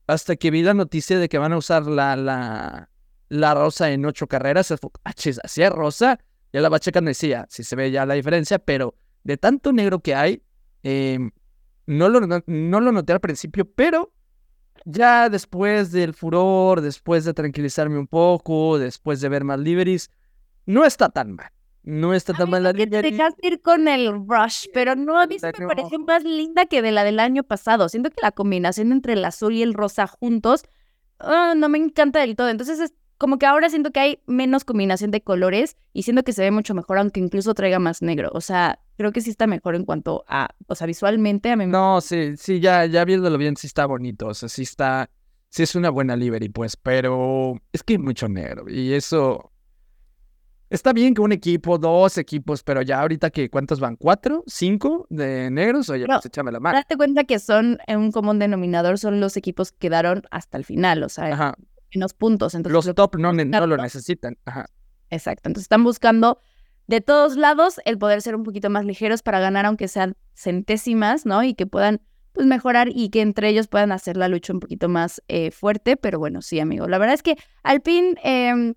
Hasta 0.07 0.35
que 0.35 0.51
vi 0.51 0.61
la 0.61 0.73
noticia 0.73 1.19
de 1.19 1.27
que 1.27 1.37
van 1.37 1.51
a 1.53 1.57
usar 1.57 1.85
la, 1.85 2.15
la, 2.15 2.89
la 3.29 3.53
rosa 3.53 3.91
en 3.91 4.05
ocho 4.05 4.27
carreras. 4.27 4.67
fue, 4.79 4.89
"Ah, 5.03 5.13
chis, 5.13 5.39
Así 5.43 5.61
es 5.61 5.69
rosa. 5.71 6.19
Ya 6.53 6.61
la 6.61 6.69
va 6.69 6.79
checando 6.79 7.09
y 7.09 7.11
decía, 7.11 7.45
sí 7.49 7.63
se 7.63 7.75
ve 7.75 7.91
ya 7.91 8.05
la 8.05 8.13
diferencia, 8.13 8.57
pero 8.57 8.95
de 9.25 9.35
tanto 9.37 9.73
negro 9.73 9.99
que 9.99 10.15
hay, 10.15 10.41
em, 10.83 11.31
no, 11.87 12.09
lo, 12.09 12.19
no, 12.19 12.79
lo 12.79 12.91
noté 12.91 13.13
al 13.13 13.19
principio, 13.19 13.65
pero 13.65 14.13
ya 14.85 15.29
después 15.29 15.91
del 15.91 16.13
furor, 16.13 16.81
después 16.81 17.25
de 17.25 17.33
tranquilizarme 17.33 17.97
un 17.97 18.07
poco, 18.07 18.77
después 18.77 19.21
de 19.21 19.29
ver 19.29 19.43
más 19.43 19.59
liveries, 19.59 20.11
no 20.65 20.85
está 20.85 21.09
tan 21.09 21.33
mal. 21.33 21.49
No 21.83 22.13
está 22.13 22.33
tan 22.33 22.49
mal 22.49 22.63
la 22.63 22.73
Que 22.73 22.85
te 22.85 23.13
ir 23.43 23.61
con 23.61 23.87
el 23.87 24.13
rush, 24.27 24.67
pero 24.73 24.95
no, 24.95 25.17
a 25.17 25.25
mí 25.25 25.39
sí 25.39 25.45
me 25.57 25.67
pareció 25.67 25.99
más 25.99 26.21
linda 26.25 26.65
que 26.65 26.81
de 26.81 26.91
la 26.91 27.05
del 27.05 27.17
año 27.17 27.43
pasado. 27.43 27.87
Siento 27.87 28.09
que 28.09 28.21
la 28.21 28.33
combinación 28.33 28.91
entre 28.91 29.13
el 29.13 29.23
azul 29.23 29.53
y 29.53 29.63
el 29.63 29.73
rosa 29.73 30.05
juntos 30.05 30.65
ah, 31.19 31.53
no 31.55 31.69
me 31.69 31.77
encanta 31.77 32.19
del 32.19 32.35
todo. 32.35 32.49
Entonces 32.49 32.81
es 32.81 32.93
como 33.17 33.39
que 33.39 33.45
ahora 33.45 33.69
siento 33.69 33.91
que 33.91 33.99
hay 33.99 34.19
menos 34.27 34.63
combinación 34.63 35.11
de 35.11 35.21
colores 35.21 35.75
y 35.93 36.03
siento 36.03 36.23
que 36.23 36.33
se 36.33 36.43
ve 36.43 36.51
mucho 36.51 36.73
mejor, 36.73 36.99
aunque 36.99 37.19
incluso 37.19 37.53
traiga 37.53 37.79
más 37.79 38.01
negro. 38.01 38.29
O 38.33 38.41
sea, 38.41 38.79
creo 38.97 39.11
que 39.11 39.21
sí 39.21 39.29
está 39.29 39.47
mejor 39.47 39.75
en 39.75 39.85
cuanto 39.85 40.23
a, 40.27 40.49
o 40.67 40.75
sea, 40.75 40.87
visualmente 40.87 41.49
a 41.51 41.55
mí 41.55 41.65
me 41.65 41.71
No, 41.71 41.99
sí, 42.01 42.37
sí, 42.37 42.59
ya, 42.59 42.85
ya 42.85 43.05
viéndolo 43.05 43.37
bien, 43.37 43.57
sí 43.57 43.67
está 43.67 43.85
bonito. 43.85 44.27
O 44.27 44.33
sea, 44.33 44.49
sí 44.49 44.63
está. 44.63 45.09
Sí 45.49 45.63
es 45.63 45.75
una 45.75 45.89
buena 45.89 46.15
livery, 46.15 46.49
pues, 46.49 46.75
pero 46.75 47.55
es 47.71 47.81
que 47.81 47.93
hay 47.93 47.99
mucho 47.99 48.27
negro. 48.27 48.69
Y 48.69 48.93
eso. 48.93 49.51
Está 50.69 50.91
bien 50.91 51.13
que 51.13 51.21
un 51.21 51.31
equipo, 51.31 51.77
dos 51.77 52.17
equipos, 52.17 52.61
pero 52.61 52.81
ya 52.81 52.99
ahorita 52.99 53.29
que 53.29 53.49
¿cuántos 53.49 53.79
van? 53.79 53.95
¿Cuatro? 53.95 54.43
¿Cinco 54.47 55.07
de 55.09 55.49
negros? 55.49 55.89
Oye, 55.89 56.05
No, 56.05 56.15
pues 56.15 56.25
échame 56.25 56.51
la 56.51 56.59
mano. 56.59 56.77
Date 56.77 56.97
cuenta 56.97 57.23
que 57.23 57.39
son 57.39 57.79
en 57.87 57.99
un 57.99 58.11
común 58.11 58.37
denominador, 58.37 58.99
son 58.99 59.21
los 59.21 59.37
equipos 59.37 59.71
que 59.71 59.77
quedaron 59.77 60.23
hasta 60.29 60.57
el 60.57 60.65
final, 60.65 61.03
o 61.03 61.09
sea, 61.09 61.33
Ajá. 61.33 61.55
Menos 61.93 62.13
puntos. 62.13 62.55
Entonces, 62.55 62.85
Los 62.85 62.95
top 62.95 63.15
no, 63.17 63.33
no 63.33 63.67
lo 63.67 63.77
necesitan. 63.77 64.37
Ajá. 64.45 64.67
Exacto. 65.09 65.49
Entonces 65.49 65.65
están 65.65 65.83
buscando 65.83 66.39
de 66.87 67.01
todos 67.01 67.35
lados 67.35 67.79
el 67.85 67.97
poder 67.97 68.21
ser 68.21 68.35
un 68.35 68.43
poquito 68.43 68.69
más 68.69 68.85
ligeros 68.85 69.21
para 69.21 69.39
ganar, 69.39 69.65
aunque 69.65 69.87
sean 69.87 70.15
centésimas, 70.33 71.25
¿no? 71.25 71.43
Y 71.43 71.53
que 71.53 71.67
puedan 71.67 72.01
pues 72.31 72.47
mejorar 72.47 72.89
y 72.89 73.09
que 73.09 73.21
entre 73.21 73.49
ellos 73.49 73.67
puedan 73.67 73.91
hacer 73.91 74.15
la 74.15 74.27
lucha 74.27 74.53
un 74.53 74.59
poquito 74.59 74.89
más 74.89 75.21
eh, 75.27 75.51
fuerte. 75.51 75.97
Pero 75.97 76.19
bueno, 76.19 76.41
sí, 76.41 76.59
amigo. 76.59 76.87
La 76.87 76.97
verdad 76.97 77.15
es 77.15 77.23
que 77.23 77.35
Alpine, 77.63 78.15
em, 78.23 78.75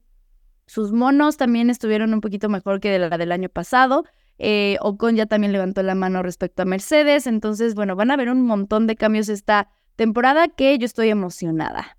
sus 0.67 0.93
monos 0.93 1.37
también 1.37 1.71
estuvieron 1.71 2.15
un 2.15 2.21
poquito 2.21 2.49
mejor 2.49 2.81
que 2.81 2.91
de 2.91 2.99
la 2.99 3.17
del 3.17 3.33
año 3.33 3.49
pasado. 3.49 4.05
Eh, 4.39 4.79
Ocon 4.81 5.17
ya 5.17 5.27
también 5.27 5.53
levantó 5.53 5.83
la 5.83 5.95
mano 5.95 6.23
respecto 6.23 6.63
a 6.63 6.65
Mercedes. 6.65 7.27
Entonces, 7.27 7.75
bueno, 7.75 7.97
van 7.97 8.11
a 8.11 8.15
haber 8.15 8.31
un 8.31 8.43
montón 8.43 8.87
de 8.87 8.97
cambios 8.97 9.29
esta 9.29 9.69
temporada 9.97 10.49
que 10.49 10.79
yo 10.79 10.87
estoy 10.87 11.11
emocionada. 11.11 11.99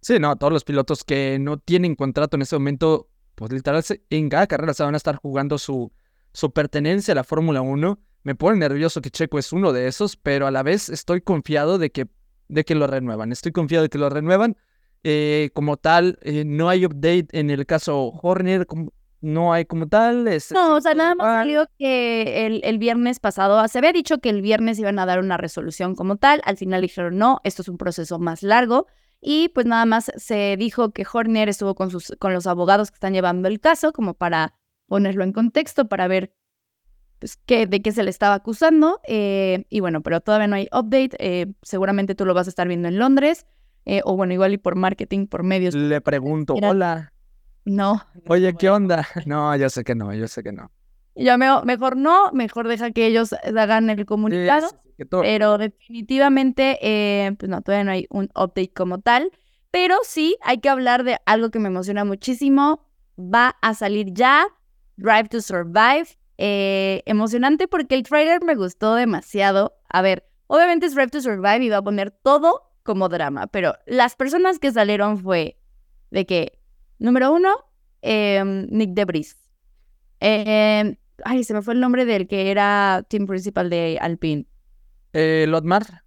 Sí, 0.00 0.18
no, 0.18 0.36
todos 0.36 0.52
los 0.52 0.64
pilotos 0.64 1.04
que 1.04 1.38
no 1.38 1.58
tienen 1.58 1.94
contrato 1.94 2.36
en 2.36 2.42
este 2.42 2.56
momento, 2.56 3.08
pues 3.34 3.52
literal 3.52 3.82
en 4.10 4.28
cada 4.28 4.46
carrera 4.46 4.74
se 4.74 4.82
van 4.82 4.94
a 4.94 4.96
estar 4.96 5.16
jugando 5.16 5.58
su, 5.58 5.92
su 6.32 6.50
pertenencia 6.52 7.12
a 7.12 7.14
la 7.16 7.24
Fórmula 7.24 7.60
1. 7.60 7.98
Me 8.22 8.34
pone 8.34 8.58
nervioso 8.58 9.00
que 9.00 9.10
Checo 9.10 9.38
es 9.38 9.52
uno 9.52 9.72
de 9.72 9.86
esos, 9.88 10.16
pero 10.16 10.46
a 10.46 10.50
la 10.50 10.62
vez 10.62 10.88
estoy 10.88 11.20
confiado 11.20 11.78
de 11.78 11.90
que, 11.90 12.06
de 12.48 12.64
que 12.64 12.74
lo 12.74 12.86
renuevan. 12.86 13.32
Estoy 13.32 13.52
confiado 13.52 13.82
de 13.84 13.88
que 13.88 13.98
lo 13.98 14.08
renuevan. 14.10 14.56
Eh, 15.04 15.50
como 15.54 15.78
tal, 15.78 16.18
eh, 16.22 16.44
no 16.46 16.68
hay 16.68 16.84
update 16.84 17.28
en 17.32 17.48
el 17.50 17.64
caso 17.66 18.12
Horner. 18.22 18.66
como- 18.66 18.92
no 19.22 19.52
hay 19.52 19.66
como 19.66 19.86
tal. 19.86 20.28
es- 20.28 20.50
No, 20.52 20.76
o 20.76 20.80
sea, 20.80 20.94
nada 20.94 21.14
más 21.14 21.26
salió 21.26 21.66
que 21.78 22.46
el, 22.46 22.60
el 22.64 22.78
viernes 22.78 23.20
pasado, 23.20 23.66
se 23.68 23.76
había 23.78 23.92
dicho 23.92 24.18
que 24.18 24.30
el 24.30 24.40
viernes 24.40 24.78
iban 24.78 24.98
a 24.98 25.04
dar 25.04 25.18
una 25.20 25.36
resolución 25.36 25.94
como 25.94 26.16
tal, 26.16 26.40
al 26.44 26.56
final 26.56 26.80
dijeron 26.80 27.18
no, 27.18 27.40
esto 27.44 27.60
es 27.60 27.68
un 27.68 27.76
proceso 27.76 28.18
más 28.18 28.42
largo 28.42 28.86
y 29.20 29.48
pues 29.50 29.66
nada 29.66 29.84
más 29.86 30.10
se 30.16 30.56
dijo 30.56 30.92
que 30.92 31.06
Horner 31.10 31.48
estuvo 31.48 31.74
con, 31.74 31.90
sus, 31.90 32.14
con 32.18 32.32
los 32.32 32.46
abogados 32.46 32.90
que 32.90 32.96
están 32.96 33.12
llevando 33.12 33.48
el 33.48 33.60
caso 33.60 33.92
como 33.92 34.14
para 34.14 34.54
ponerlo 34.86 35.24
en 35.24 35.32
contexto, 35.32 35.88
para 35.88 36.08
ver 36.08 36.34
pues, 37.18 37.36
qué, 37.44 37.66
de 37.66 37.82
qué 37.82 37.92
se 37.92 38.02
le 38.02 38.10
estaba 38.10 38.34
acusando 38.34 39.00
eh, 39.06 39.64
y 39.68 39.80
bueno, 39.80 40.02
pero 40.02 40.20
todavía 40.20 40.48
no 40.48 40.56
hay 40.56 40.68
update, 40.72 41.10
eh, 41.18 41.52
seguramente 41.62 42.14
tú 42.14 42.24
lo 42.24 42.34
vas 42.34 42.46
a 42.46 42.50
estar 42.50 42.66
viendo 42.66 42.88
en 42.88 42.98
Londres 42.98 43.46
eh, 43.84 44.00
o 44.04 44.16
bueno, 44.16 44.32
igual 44.32 44.52
y 44.52 44.58
por 44.58 44.74
marketing, 44.74 45.26
por 45.26 45.42
medios, 45.42 45.74
Le 45.74 46.00
pregunto, 46.00 46.54
hola, 46.54 47.12
no. 47.64 48.02
oye, 48.26 48.54
¿qué 48.58 48.70
onda? 48.70 49.06
No, 49.26 49.54
yo 49.56 49.68
sé 49.68 49.84
que 49.84 49.94
no, 49.94 50.14
yo 50.14 50.28
sé 50.28 50.42
que 50.42 50.52
no. 50.52 50.70
Y 51.14 51.24
Yo 51.24 51.36
me- 51.38 51.62
mejor 51.64 51.96
no, 51.96 52.30
mejor 52.32 52.68
deja 52.68 52.90
que 52.92 53.06
ellos 53.06 53.32
hagan 53.32 53.90
el 53.90 54.06
comunicado. 54.06 54.68
sí, 54.68 54.76
sí, 54.98 55.04
Pero 55.10 55.58
definitivamente, 55.58 56.78
eh, 56.82 57.32
pues 57.38 57.48
no, 57.48 57.62
todavía 57.62 57.84
no 57.84 57.90
hay 57.92 58.06
un 58.10 58.24
update 58.34 58.72
como 58.74 59.00
tal. 59.00 59.30
Pero 59.70 59.98
sí 60.02 60.36
hay 60.42 60.58
que 60.58 60.68
hablar 60.68 61.04
de 61.04 61.18
algo 61.26 61.50
que 61.50 61.58
me 61.58 61.68
emociona 61.68 62.04
muchísimo. 62.04 62.80
Va 63.18 63.56
a 63.62 63.74
salir 63.74 64.08
ya 64.12 64.46
Drive 64.96 65.28
to 65.28 65.40
Survive. 65.40 66.08
Eh, 66.38 67.02
emocionante 67.06 67.68
porque 67.68 67.94
el 67.94 68.02
trailer 68.02 68.42
me 68.42 68.54
gustó 68.54 68.94
demasiado. 68.94 69.74
A 69.88 70.00
ver, 70.02 70.26
obviamente 70.46 70.86
es 70.86 70.94
Drive 70.94 71.10
to 71.10 71.20
Survive 71.20 71.64
y 71.64 71.68
va 71.68 71.78
a 71.78 71.82
poner 71.82 72.10
todo 72.10 72.62
como 72.82 73.08
drama. 73.08 73.46
Pero 73.48 73.74
las 73.86 74.16
personas 74.16 74.58
que 74.58 74.72
salieron 74.72 75.18
fue 75.18 75.58
de 76.10 76.24
que, 76.26 76.58
número 76.98 77.32
uno, 77.32 77.50
em, 78.02 78.66
Nick 78.70 78.90
Debris. 78.94 79.36
Em, 80.20 80.96
ay, 81.24 81.44
se 81.44 81.54
me 81.54 81.62
fue 81.62 81.74
el 81.74 81.80
nombre 81.80 82.04
del 82.04 82.26
que 82.28 82.50
era 82.50 83.04
team 83.08 83.26
principal 83.26 83.70
de 83.70 83.98
Alpine. 84.00 84.46
Eh, 85.12 85.46
Lotmar. 85.48 86.04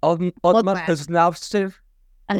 Otmar. 0.00 0.96
Snafser. 0.96 1.72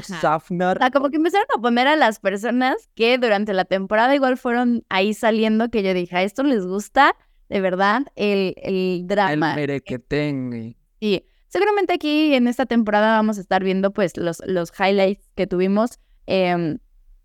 Safnar. 0.02 0.78
O 0.78 0.80
sea, 0.80 0.90
como 0.90 1.11
que 1.11 1.16
empezaron 1.16 1.47
a 1.56 1.61
poner 1.61 1.87
a 1.87 1.97
las 1.97 2.18
personas 2.18 2.88
que 2.94 3.18
durante 3.18 3.52
la 3.52 3.64
temporada 3.64 4.14
igual 4.14 4.37
fueron 4.38 4.85
ahí 4.88 5.12
saliendo, 5.14 5.68
que 5.71 5.83
yo 5.83 5.92
dije, 5.92 6.16
a 6.16 6.23
esto 6.23 6.42
les 6.42 6.66
gusta, 6.66 7.14
de 7.49 7.61
verdad, 7.61 8.02
el, 8.16 8.54
el 8.56 9.00
El 9.00 9.06
drama. 9.06 9.54
merequetengue. 9.54 10.76
Sí, 11.00 11.26
seguramente 11.49 11.92
aquí 11.92 12.35
en 12.35 12.49
esta 12.49 12.64
temporada 12.64 13.16
vamos 13.16 13.37
a 13.37 13.42
estar 13.42 13.62
viendo 13.62 13.92
pues 13.92 14.16
los, 14.16 14.40
los 14.47 14.73
highlights 14.78 15.30
que 15.35 15.47
tuvimos, 15.47 15.99
em, 16.26 16.78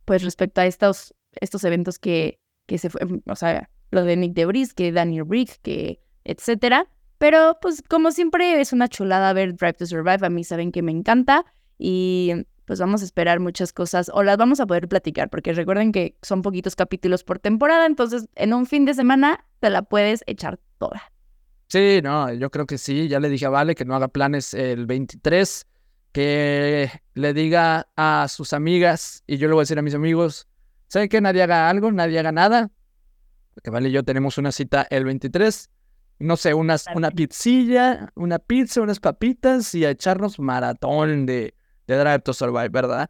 pues 0.03 0.23
respecto 0.23 0.59
a 0.59 0.65
estos, 0.65 1.13
estos 1.39 1.63
eventos 1.63 1.97
que, 1.97 2.39
que 2.65 2.77
se 2.77 2.89
fue, 2.89 3.01
o 3.25 3.35
sea, 3.35 3.69
lo 3.91 4.03
de 4.03 4.17
Nick 4.17 4.33
Debris, 4.33 4.73
que 4.73 4.91
Daniel 4.91 5.23
Brick, 5.23 5.61
que 5.61 5.99
etcétera. 6.23 6.87
Pero 7.17 7.57
pues 7.61 7.83
como 7.87 8.11
siempre 8.11 8.61
es 8.61 8.71
una 8.71 8.87
chulada 8.87 9.33
ver 9.33 9.55
Drive 9.55 9.73
to 9.73 9.85
Survive, 9.85 10.25
a 10.25 10.29
mí 10.29 10.43
saben 10.43 10.71
que 10.71 10.81
me 10.81 10.91
encanta 10.91 11.45
y 11.77 12.33
pues 12.65 12.79
vamos 12.79 13.01
a 13.01 13.05
esperar 13.05 13.39
muchas 13.39 13.73
cosas 13.73 14.11
o 14.13 14.23
las 14.23 14.37
vamos 14.37 14.59
a 14.59 14.67
poder 14.67 14.87
platicar 14.87 15.29
porque 15.29 15.53
recuerden 15.53 15.91
que 15.91 16.15
son 16.21 16.41
poquitos 16.41 16.75
capítulos 16.75 17.23
por 17.23 17.39
temporada, 17.39 17.85
entonces 17.85 18.29
en 18.35 18.53
un 18.53 18.65
fin 18.67 18.85
de 18.85 18.93
semana 18.93 19.45
te 19.59 19.69
la 19.69 19.81
puedes 19.81 20.23
echar 20.27 20.59
toda. 20.77 21.11
Sí, 21.67 21.99
no, 22.03 22.33
yo 22.33 22.49
creo 22.49 22.65
que 22.65 22.79
sí. 22.79 23.07
Ya 23.07 23.19
le 23.19 23.29
dije 23.29 23.45
a 23.45 23.49
Vale 23.49 23.75
que 23.75 23.85
no 23.85 23.95
haga 23.95 24.07
planes 24.07 24.55
el 24.55 24.87
23, 24.87 25.67
que 26.11 26.89
le 27.13 27.33
diga 27.33 27.87
a 27.95 28.27
sus 28.27 28.53
amigas, 28.53 29.23
y 29.27 29.37
yo 29.37 29.47
le 29.47 29.53
voy 29.53 29.61
a 29.61 29.63
decir 29.63 29.77
a 29.77 29.83
mis 29.83 29.93
amigos, 29.93 30.47
¿saben 30.87 31.09
qué? 31.09 31.21
Nadie 31.21 31.43
haga 31.43 31.69
algo, 31.69 31.91
nadie 31.91 32.17
haga 32.17 32.31
nada. 32.31 32.71
Porque 33.59 33.71
Vale 33.71 33.89
y 33.89 33.91
yo 33.91 34.03
tenemos 34.03 34.37
una 34.37 34.53
cita 34.53 34.87
el 34.89 35.03
23. 35.03 35.69
No 36.19 36.37
sé, 36.37 36.53
unas, 36.53 36.85
una 36.95 37.11
pizzilla, 37.11 38.09
una 38.15 38.39
pizza, 38.39 38.81
unas 38.81 39.01
papitas 39.01 39.75
y 39.75 39.83
a 39.83 39.89
echarnos 39.89 40.39
maratón 40.39 41.25
de, 41.25 41.53
de 41.87 41.97
Drive 41.97 42.19
to 42.19 42.31
Survive, 42.31 42.69
¿verdad? 42.69 43.09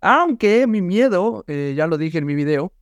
Aunque 0.00 0.66
mi 0.66 0.82
miedo, 0.82 1.44
eh, 1.46 1.74
ya 1.76 1.86
lo 1.86 1.96
dije 1.96 2.18
en 2.18 2.26
mi 2.26 2.34
video, 2.34 2.72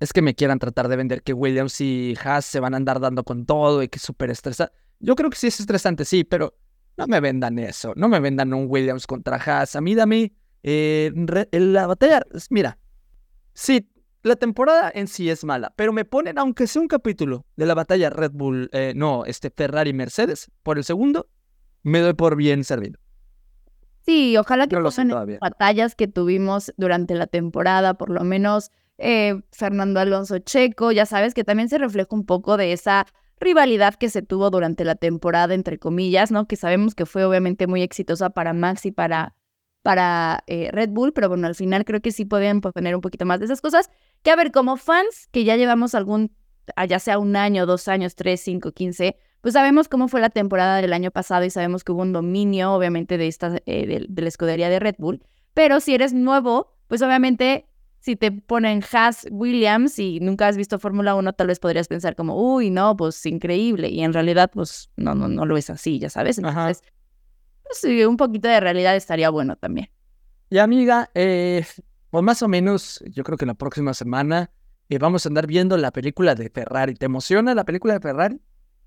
es 0.00 0.12
que 0.14 0.22
me 0.22 0.34
quieran 0.34 0.58
tratar 0.58 0.88
de 0.88 0.96
vender 0.96 1.22
que 1.22 1.34
Williams 1.34 1.80
y 1.82 2.16
Haas 2.22 2.46
se 2.46 2.60
van 2.60 2.72
a 2.72 2.78
andar 2.78 2.98
dando 2.98 3.24
con 3.24 3.44
todo 3.44 3.82
y 3.82 3.88
que 3.88 3.96
es 3.96 4.02
súper 4.02 4.30
estresante. 4.30 4.72
Yo 5.00 5.14
creo 5.16 5.28
que 5.28 5.36
sí 5.36 5.48
es 5.48 5.60
estresante, 5.60 6.06
sí, 6.06 6.24
pero 6.24 6.56
no 6.96 7.06
me 7.06 7.20
vendan 7.20 7.58
eso. 7.58 7.92
No 7.94 8.08
me 8.08 8.20
vendan 8.20 8.54
un 8.54 8.66
Williams 8.70 9.06
contra 9.06 9.36
Haas. 9.36 9.76
A 9.76 9.82
mí 9.82 9.94
dame 9.94 10.32
eh, 10.62 11.12
re- 11.14 11.48
la 11.52 11.86
batalla. 11.86 12.22
Mira, 12.50 12.78
sí, 13.52 13.90
la 14.22 14.36
temporada 14.36 14.90
en 14.94 15.06
sí 15.06 15.30
es 15.30 15.44
mala, 15.44 15.72
pero 15.76 15.92
me 15.92 16.04
ponen, 16.04 16.38
aunque 16.38 16.66
sea 16.66 16.82
un 16.82 16.88
capítulo 16.88 17.46
de 17.56 17.66
la 17.66 17.74
batalla 17.74 18.10
Red 18.10 18.32
Bull, 18.32 18.68
eh, 18.72 18.92
no, 18.96 19.24
este 19.24 19.50
Ferrari 19.50 19.92
Mercedes, 19.92 20.50
por 20.62 20.78
el 20.78 20.84
segundo, 20.84 21.28
me 21.82 22.00
doy 22.00 22.14
por 22.14 22.36
bien 22.36 22.64
servido. 22.64 22.98
Sí, 24.00 24.36
ojalá 24.36 24.66
que 24.66 24.76
No 24.76 24.80
lo 24.80 24.90
pongan 24.90 25.38
batallas 25.40 25.94
que 25.94 26.08
tuvimos 26.08 26.72
durante 26.76 27.14
la 27.14 27.26
temporada, 27.26 27.94
por 27.94 28.10
lo 28.10 28.24
menos 28.24 28.70
eh, 28.96 29.40
Fernando 29.52 30.00
Alonso 30.00 30.38
Checo, 30.38 30.92
ya 30.92 31.06
sabes 31.06 31.34
que 31.34 31.44
también 31.44 31.68
se 31.68 31.78
refleja 31.78 32.08
un 32.10 32.24
poco 32.24 32.56
de 32.56 32.72
esa 32.72 33.06
rivalidad 33.40 33.94
que 33.94 34.08
se 34.08 34.22
tuvo 34.22 34.50
durante 34.50 34.84
la 34.84 34.94
temporada, 34.94 35.54
entre 35.54 35.78
comillas, 35.78 36.32
¿no? 36.32 36.46
Que 36.46 36.56
sabemos 36.56 36.94
que 36.94 37.06
fue 37.06 37.24
obviamente 37.24 37.66
muy 37.66 37.82
exitosa 37.82 38.30
para 38.30 38.52
Max 38.52 38.86
y 38.86 38.90
para, 38.90 39.34
para 39.82 40.42
eh, 40.46 40.70
Red 40.72 40.90
Bull, 40.90 41.12
pero 41.12 41.28
bueno, 41.28 41.46
al 41.46 41.54
final 41.54 41.84
creo 41.84 42.00
que 42.00 42.10
sí 42.10 42.24
pueden 42.24 42.60
poner 42.60 42.94
un 42.94 43.00
poquito 43.00 43.24
más 43.24 43.38
de 43.38 43.44
esas 43.44 43.60
cosas. 43.60 43.90
Que 44.22 44.30
a 44.30 44.36
ver, 44.36 44.52
como 44.52 44.76
fans, 44.76 45.28
que 45.30 45.44
ya 45.44 45.56
llevamos 45.56 45.94
algún, 45.94 46.32
ah, 46.76 46.84
ya 46.84 46.98
sea 46.98 47.18
un 47.18 47.36
año, 47.36 47.66
dos 47.66 47.88
años, 47.88 48.14
tres, 48.14 48.40
cinco, 48.40 48.72
quince, 48.72 49.16
pues 49.40 49.54
sabemos 49.54 49.88
cómo 49.88 50.08
fue 50.08 50.20
la 50.20 50.30
temporada 50.30 50.80
del 50.80 50.92
año 50.92 51.10
pasado 51.10 51.44
y 51.44 51.50
sabemos 51.50 51.84
que 51.84 51.92
hubo 51.92 52.02
un 52.02 52.12
dominio, 52.12 52.72
obviamente, 52.72 53.18
de, 53.18 53.28
esta, 53.28 53.56
eh, 53.66 53.86
de, 53.86 54.06
de 54.08 54.22
la 54.22 54.28
escudería 54.28 54.68
de 54.68 54.80
Red 54.80 54.96
Bull. 54.98 55.22
Pero 55.54 55.80
si 55.80 55.94
eres 55.94 56.12
nuevo, 56.12 56.74
pues 56.88 57.02
obviamente 57.02 57.68
si 58.00 58.16
te 58.16 58.30
ponen 58.30 58.82
Haas 58.92 59.26
Williams 59.30 59.98
y 59.98 60.20
nunca 60.20 60.48
has 60.48 60.56
visto 60.56 60.78
Fórmula 60.78 61.14
1, 61.14 61.32
tal 61.32 61.48
vez 61.48 61.58
podrías 61.58 61.88
pensar 61.88 62.14
como, 62.14 62.36
uy, 62.54 62.70
no, 62.70 62.96
pues 62.96 63.24
increíble. 63.26 63.88
Y 63.88 64.02
en 64.02 64.12
realidad, 64.12 64.50
pues 64.52 64.90
no, 64.96 65.14
no, 65.14 65.28
no 65.28 65.44
lo 65.46 65.56
es 65.56 65.68
así, 65.70 65.98
ya 65.98 66.08
sabes. 66.08 66.38
Ajá. 66.38 66.48
Entonces, 66.48 66.84
pues 67.64 67.78
sí, 67.80 68.04
un 68.04 68.16
poquito 68.16 68.48
de 68.48 68.60
realidad 68.60 68.96
estaría 68.96 69.30
bueno 69.30 69.56
también. 69.56 69.90
Y 70.50 70.58
amiga, 70.58 71.10
eh, 71.14 71.66
pues 72.10 72.24
más 72.24 72.42
o 72.42 72.48
menos, 72.48 73.02
yo 73.10 73.24
creo 73.24 73.36
que 73.36 73.46
la 73.46 73.54
próxima 73.54 73.94
semana 73.94 74.50
eh, 74.88 74.98
vamos 74.98 75.26
a 75.26 75.28
andar 75.28 75.46
viendo 75.46 75.76
la 75.76 75.90
película 75.90 76.34
de 76.34 76.48
Ferrari. 76.48 76.94
¿Te 76.94 77.06
emociona 77.06 77.54
la 77.54 77.64
película 77.64 77.94
de 77.94 78.00
Ferrari? 78.00 78.40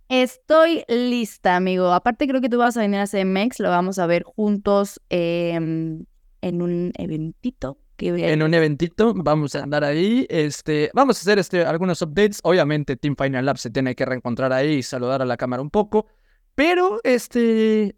Estoy 0.10 0.84
lista, 0.88 1.56
amigo. 1.56 1.94
Aparte, 1.94 2.28
creo 2.28 2.42
que 2.42 2.50
tú 2.50 2.58
vas 2.58 2.76
a 2.76 2.82
venir 2.82 3.00
a 3.00 3.08
CMX, 3.08 3.60
lo 3.60 3.70
vamos 3.70 4.00
a 4.00 4.08
ver 4.08 4.24
juntos 4.24 5.00
em, 5.10 6.06
en 6.42 6.62
un 6.62 6.92
eventito. 6.98 7.78
Que 7.96 8.34
En 8.34 8.42
un 8.42 8.54
eventito, 8.54 9.14
vamos 9.16 9.54
a 9.54 9.64
andar 9.64 9.84
ahí. 9.84 10.26
Este, 10.30 10.90
vamos 10.96 11.18
a 11.18 11.22
hacer 11.22 11.38
este, 11.38 11.64
algunos 11.64 12.02
updates. 12.02 12.40
Obviamente, 12.44 12.98
Team 12.98 13.16
Final 13.16 13.46
Lab 13.46 13.60
se 13.60 13.70
tiene 13.70 13.94
que 13.96 14.06
reencontrar 14.06 14.52
ahí 14.52 14.78
y 14.78 14.84
saludar 14.84 15.22
a 15.22 15.26
la 15.26 15.38
cámara 15.38 15.62
un 15.62 15.70
poco. 15.70 16.08
Pero, 16.56 17.00
este, 17.04 17.96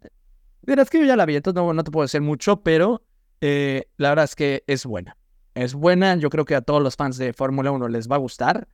verás 0.62 0.90
que 0.90 1.00
yo 1.00 1.06
ya 1.06 1.16
la 1.16 1.24
vi, 1.24 1.36
entonces 1.36 1.60
no, 1.60 1.72
no 1.72 1.82
te 1.82 1.90
puedo 1.90 2.04
decir 2.04 2.20
mucho, 2.20 2.62
pero 2.62 3.02
eh, 3.46 3.88
la 3.98 4.08
verdad 4.08 4.24
es 4.24 4.34
que 4.34 4.64
es 4.66 4.86
buena. 4.86 5.18
Es 5.54 5.74
buena, 5.74 6.16
yo 6.16 6.30
creo 6.30 6.46
que 6.46 6.54
a 6.54 6.62
todos 6.62 6.82
los 6.82 6.96
fans 6.96 7.18
de 7.18 7.34
Fórmula 7.34 7.70
1 7.70 7.88
les 7.88 8.08
va 8.10 8.16
a 8.16 8.18
gustar. 8.18 8.66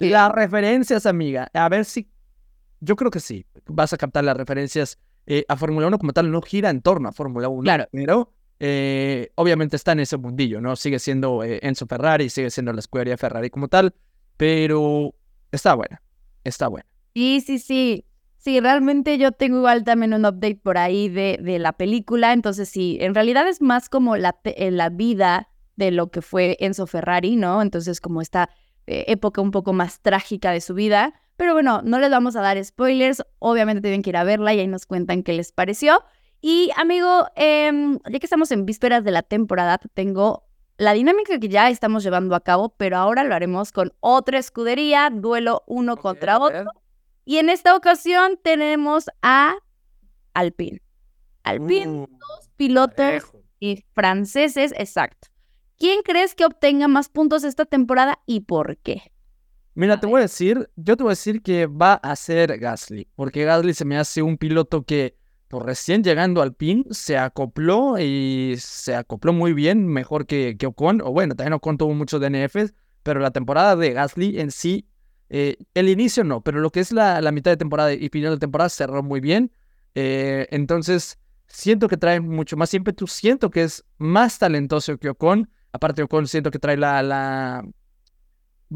Las 0.00 0.32
referencias, 0.32 1.06
amiga, 1.06 1.48
a 1.54 1.68
ver 1.68 1.84
si, 1.84 2.08
yo 2.80 2.96
creo 2.96 3.10
que 3.12 3.20
sí, 3.20 3.46
vas 3.66 3.92
a 3.92 3.96
captar 3.96 4.24
las 4.24 4.36
referencias 4.36 4.98
eh, 5.26 5.44
a 5.48 5.56
Fórmula 5.56 5.86
1 5.86 5.98
como 5.98 6.12
tal, 6.12 6.30
no 6.32 6.42
gira 6.42 6.70
en 6.70 6.80
torno 6.82 7.08
a 7.08 7.12
Fórmula 7.12 7.48
1, 7.48 7.62
Claro. 7.62 7.86
pero 7.92 8.32
eh, 8.58 9.30
obviamente 9.36 9.76
está 9.76 9.92
en 9.92 10.00
ese 10.00 10.16
mundillo, 10.16 10.60
¿no? 10.60 10.74
Sigue 10.74 10.98
siendo 10.98 11.44
eh, 11.44 11.60
Enzo 11.62 11.86
Ferrari, 11.86 12.30
sigue 12.30 12.50
siendo 12.50 12.72
la 12.72 12.80
escudería 12.80 13.16
Ferrari 13.16 13.48
como 13.48 13.68
tal, 13.68 13.94
pero 14.36 15.14
está 15.52 15.74
buena, 15.74 16.02
está 16.42 16.66
buena. 16.68 16.86
Sí, 17.14 17.40
sí, 17.46 17.58
sí. 17.60 18.04
Sí, 18.40 18.58
realmente 18.58 19.18
yo 19.18 19.32
tengo 19.32 19.58
igual 19.58 19.84
también 19.84 20.14
un 20.14 20.24
update 20.24 20.56
por 20.56 20.78
ahí 20.78 21.10
de, 21.10 21.38
de 21.42 21.58
la 21.58 21.74
película. 21.74 22.32
Entonces, 22.32 22.70
sí, 22.70 22.96
en 22.98 23.14
realidad 23.14 23.46
es 23.46 23.60
más 23.60 23.90
como 23.90 24.16
la, 24.16 24.38
eh, 24.44 24.70
la 24.70 24.88
vida 24.88 25.50
de 25.76 25.90
lo 25.90 26.10
que 26.10 26.22
fue 26.22 26.56
Enzo 26.58 26.86
Ferrari, 26.86 27.36
¿no? 27.36 27.60
Entonces, 27.60 28.00
como 28.00 28.22
esta 28.22 28.48
eh, 28.86 29.04
época 29.08 29.42
un 29.42 29.50
poco 29.50 29.74
más 29.74 30.00
trágica 30.00 30.52
de 30.52 30.62
su 30.62 30.72
vida. 30.72 31.12
Pero 31.36 31.52
bueno, 31.52 31.82
no 31.84 31.98
les 31.98 32.10
vamos 32.10 32.34
a 32.34 32.40
dar 32.40 32.62
spoilers. 32.64 33.22
Obviamente 33.40 33.82
tienen 33.82 34.00
que 34.00 34.08
ir 34.08 34.16
a 34.16 34.24
verla 34.24 34.54
y 34.54 34.60
ahí 34.60 34.66
nos 34.66 34.86
cuentan 34.86 35.22
qué 35.22 35.34
les 35.34 35.52
pareció. 35.52 36.02
Y 36.40 36.70
amigo, 36.76 37.26
em, 37.36 37.98
ya 38.10 38.18
que 38.18 38.24
estamos 38.24 38.50
en 38.52 38.64
vísperas 38.64 39.04
de 39.04 39.10
la 39.10 39.22
temporada, 39.22 39.76
te 39.76 39.88
tengo 39.88 40.46
la 40.78 40.94
dinámica 40.94 41.38
que 41.38 41.48
ya 41.50 41.68
estamos 41.68 42.02
llevando 42.02 42.34
a 42.34 42.40
cabo, 42.40 42.70
pero 42.70 42.96
ahora 42.96 43.22
lo 43.22 43.34
haremos 43.34 43.70
con 43.70 43.92
otra 44.00 44.38
escudería, 44.38 45.10
duelo 45.12 45.62
uno 45.66 45.98
contra 45.98 46.38
otro. 46.38 46.70
Y 47.24 47.38
en 47.38 47.48
esta 47.48 47.76
ocasión 47.76 48.38
tenemos 48.42 49.06
a 49.22 49.54
Alpine. 50.34 50.82
Alpine, 51.42 51.86
Uh, 51.86 52.06
dos 52.06 52.50
pilotos 52.56 53.24
y 53.58 53.84
franceses, 53.94 54.72
exacto. 54.76 55.28
¿quién 55.80 56.02
crees 56.02 56.34
que 56.34 56.44
obtenga 56.44 56.86
más 56.86 57.08
puntos 57.08 57.42
esta 57.42 57.64
temporada 57.64 58.20
y 58.26 58.40
por 58.40 58.76
qué? 58.76 59.10
Mira, 59.74 59.98
te 59.98 60.06
voy 60.06 60.18
a 60.18 60.22
decir, 60.22 60.68
yo 60.76 60.96
te 60.96 61.02
voy 61.02 61.10
a 61.10 61.16
decir 61.16 61.42
que 61.42 61.66
va 61.66 61.94
a 61.94 62.14
ser 62.14 62.58
Gasly, 62.58 63.08
porque 63.16 63.44
Gasly 63.44 63.72
se 63.72 63.86
me 63.86 63.96
hace 63.96 64.20
un 64.20 64.36
piloto 64.36 64.82
que 64.84 65.16
pues, 65.48 65.64
recién 65.64 66.04
llegando 66.04 66.42
al 66.42 66.54
PIN 66.54 66.84
se 66.90 67.16
acopló 67.16 67.98
y 67.98 68.56
se 68.58 68.94
acopló 68.94 69.32
muy 69.32 69.54
bien, 69.54 69.86
mejor 69.86 70.26
que, 70.26 70.56
que 70.58 70.66
Ocon, 70.66 71.00
o 71.00 71.12
bueno, 71.12 71.34
también 71.34 71.54
Ocon 71.54 71.78
tuvo 71.78 71.94
muchos 71.94 72.20
DNFs, 72.20 72.74
pero 73.02 73.20
la 73.20 73.30
temporada 73.30 73.74
de 73.74 73.92
Gasly 73.92 74.38
en 74.38 74.50
sí, 74.50 74.86
eh, 75.30 75.56
el 75.74 75.88
inicio 75.88 76.24
no, 76.24 76.42
pero 76.42 76.58
lo 76.58 76.70
que 76.70 76.80
es 76.80 76.90
la, 76.90 77.20
la, 77.20 77.30
mitad 77.30 77.52
de 77.52 77.56
temporada 77.56 77.92
y 77.92 78.08
final 78.08 78.32
de 78.32 78.38
temporada 78.38 78.68
cerró 78.68 79.04
muy 79.04 79.20
bien, 79.20 79.52
eh, 79.94 80.48
entonces 80.50 81.20
siento 81.46 81.86
que 81.86 81.96
trae 81.96 82.18
mucho 82.20 82.56
más 82.56 82.74
ímpetu, 82.74 83.06
siento 83.06 83.48
que 83.48 83.62
es 83.62 83.84
más 83.96 84.40
talentoso 84.40 84.98
que 84.98 85.08
Ocon, 85.08 85.48
aparte 85.70 86.02
Ocon 86.02 86.26
siento 86.26 86.50
que 86.50 86.58
trae 86.58 86.76
la, 86.76 87.00
la 87.04 87.64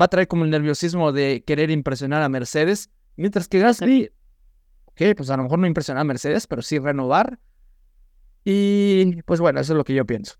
va 0.00 0.04
a 0.04 0.08
traer 0.08 0.28
como 0.28 0.44
el 0.44 0.50
nerviosismo 0.50 1.10
de 1.10 1.42
querer 1.44 1.72
impresionar 1.72 2.22
a 2.22 2.28
Mercedes, 2.28 2.88
mientras 3.16 3.48
que 3.48 3.58
Gasly, 3.58 4.12
ok, 4.84 5.02
pues 5.16 5.30
a 5.30 5.36
lo 5.36 5.42
mejor 5.42 5.58
no 5.58 5.66
impresionar 5.66 6.02
a 6.02 6.04
Mercedes, 6.04 6.46
pero 6.46 6.62
sí 6.62 6.78
renovar. 6.78 7.40
Y 8.44 9.22
pues 9.22 9.40
bueno, 9.40 9.58
eso 9.58 9.72
es 9.72 9.76
lo 9.76 9.84
que 9.84 9.94
yo 9.94 10.04
pienso. 10.04 10.34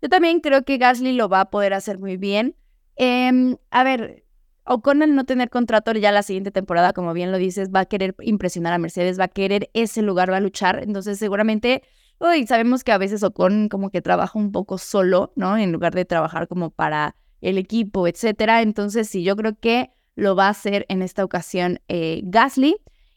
Yo 0.00 0.08
también 0.08 0.40
creo 0.40 0.64
que 0.64 0.78
Gasly 0.78 1.12
lo 1.12 1.28
va 1.28 1.42
a 1.42 1.50
poder 1.50 1.74
hacer 1.74 1.98
muy 1.98 2.16
bien. 2.16 2.56
Eh, 2.96 3.56
a 3.70 3.84
ver, 3.84 4.24
Ocon 4.72 5.00
no 5.00 5.24
tener 5.24 5.50
contrato 5.50 5.90
ya 5.94 6.12
la 6.12 6.22
siguiente 6.22 6.52
temporada, 6.52 6.92
como 6.92 7.12
bien 7.12 7.32
lo 7.32 7.38
dices, 7.38 7.70
va 7.74 7.80
a 7.80 7.86
querer 7.86 8.14
impresionar 8.20 8.72
a 8.72 8.78
Mercedes, 8.78 9.18
va 9.18 9.24
a 9.24 9.28
querer 9.28 9.68
ese 9.74 10.00
lugar, 10.00 10.30
va 10.30 10.36
a 10.36 10.40
luchar. 10.40 10.84
Entonces, 10.84 11.18
seguramente, 11.18 11.82
uy, 12.20 12.46
sabemos 12.46 12.84
que 12.84 12.92
a 12.92 12.98
veces 12.98 13.24
Ocon 13.24 13.68
como 13.68 13.90
que 13.90 14.00
trabaja 14.00 14.38
un 14.38 14.52
poco 14.52 14.78
solo, 14.78 15.32
¿no? 15.34 15.58
En 15.58 15.72
lugar 15.72 15.92
de 15.92 16.04
trabajar 16.04 16.46
como 16.46 16.70
para 16.70 17.16
el 17.40 17.58
equipo, 17.58 18.06
etcétera. 18.06 18.62
Entonces, 18.62 19.08
sí, 19.08 19.24
yo 19.24 19.34
creo 19.34 19.58
que 19.58 19.90
lo 20.14 20.36
va 20.36 20.46
a 20.46 20.50
hacer 20.50 20.86
en 20.88 21.02
esta 21.02 21.24
ocasión 21.24 21.80
eh, 21.88 22.20
Gasly. 22.22 22.76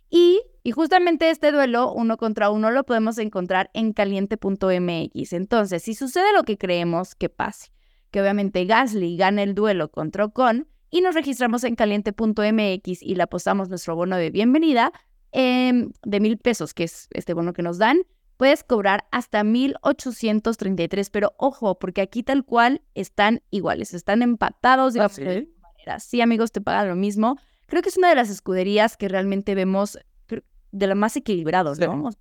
Y, 0.09 0.41
y, 0.63 0.71
justamente 0.71 1.29
este 1.29 1.51
duelo 1.51 1.93
uno 1.93 2.17
contra 2.17 2.49
uno 2.49 2.71
lo 2.71 2.83
podemos 2.83 3.19
encontrar 3.19 3.69
en 3.75 3.93
caliente.mx. 3.93 5.33
Entonces, 5.33 5.83
si 5.83 5.93
sucede 5.93 6.33
lo 6.33 6.45
que 6.45 6.57
creemos 6.57 7.13
que 7.13 7.29
pase, 7.29 7.69
que 8.09 8.21
obviamente 8.21 8.65
Gasly 8.65 9.17
gana 9.17 9.43
el 9.43 9.53
duelo 9.53 9.91
contra 9.91 10.25
Ocon 10.25 10.72
y 10.93 11.01
nos 11.01 11.15
registramos 11.15 11.63
en 11.63 11.73
caliente.mx 11.73 13.01
y 13.01 13.15
le 13.15 13.23
apostamos 13.23 13.67
nuestro 13.67 13.95
bono 13.95 14.15
de 14.15 14.29
bienvenida 14.29 14.93
eh, 15.31 15.87
de 16.03 16.19
mil 16.19 16.37
pesos, 16.37 16.75
que 16.75 16.83
es 16.83 17.07
este 17.15 17.33
bono 17.33 17.53
que 17.53 17.63
nos 17.63 17.79
dan, 17.79 18.03
puedes 18.37 18.63
cobrar 18.63 19.05
hasta 19.09 19.43
1833, 19.43 21.09
pero 21.09 21.33
ojo, 21.37 21.79
porque 21.79 22.01
aquí 22.01 22.21
tal 22.21 22.45
cual 22.45 22.83
están 22.93 23.41
iguales, 23.49 23.95
están 23.95 24.21
empatados 24.21 24.93
de 24.93 24.99
Ah, 24.99 25.03
la 25.05 25.09
¿sí? 25.09 25.21
misma 25.23 25.69
manera. 25.71 25.99
Sí, 25.99 26.21
amigos, 26.21 26.51
te 26.51 26.61
pagan 26.61 26.89
lo 26.89 26.95
mismo. 26.95 27.39
Creo 27.65 27.81
que 27.81 27.89
es 27.89 27.97
una 27.97 28.09
de 28.09 28.15
las 28.15 28.29
escuderías 28.29 28.95
que 28.95 29.07
realmente 29.07 29.55
vemos 29.55 29.97
de 30.27 30.87
las 30.87 30.95
más 30.95 31.15
equilibrados. 31.17 31.79
¿no? 31.79 32.11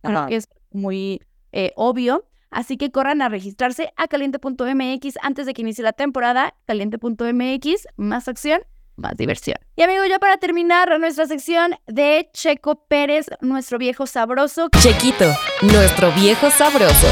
Creo 0.00 0.26
que 0.28 0.36
es 0.36 0.48
muy 0.70 1.20
eh, 1.50 1.72
obvio. 1.74 2.28
Así 2.52 2.76
que 2.76 2.90
corran 2.92 3.22
a 3.22 3.28
registrarse 3.30 3.92
a 3.96 4.06
caliente.mx 4.08 5.14
antes 5.22 5.46
de 5.46 5.54
que 5.54 5.62
inicie 5.62 5.82
la 5.82 5.92
temporada. 5.94 6.54
Caliente.mx, 6.66 7.88
más 7.96 8.28
acción, 8.28 8.60
más 8.96 9.16
diversión. 9.16 9.56
Y 9.74 9.82
amigo, 9.82 10.04
ya 10.04 10.18
para 10.18 10.36
terminar 10.36 11.00
nuestra 11.00 11.26
sección 11.26 11.74
de 11.86 12.28
Checo 12.34 12.84
Pérez, 12.86 13.26
nuestro 13.40 13.78
viejo 13.78 14.06
sabroso. 14.06 14.68
Chequito, 14.82 15.24
nuestro 15.62 16.12
viejo 16.12 16.50
sabroso. 16.50 17.08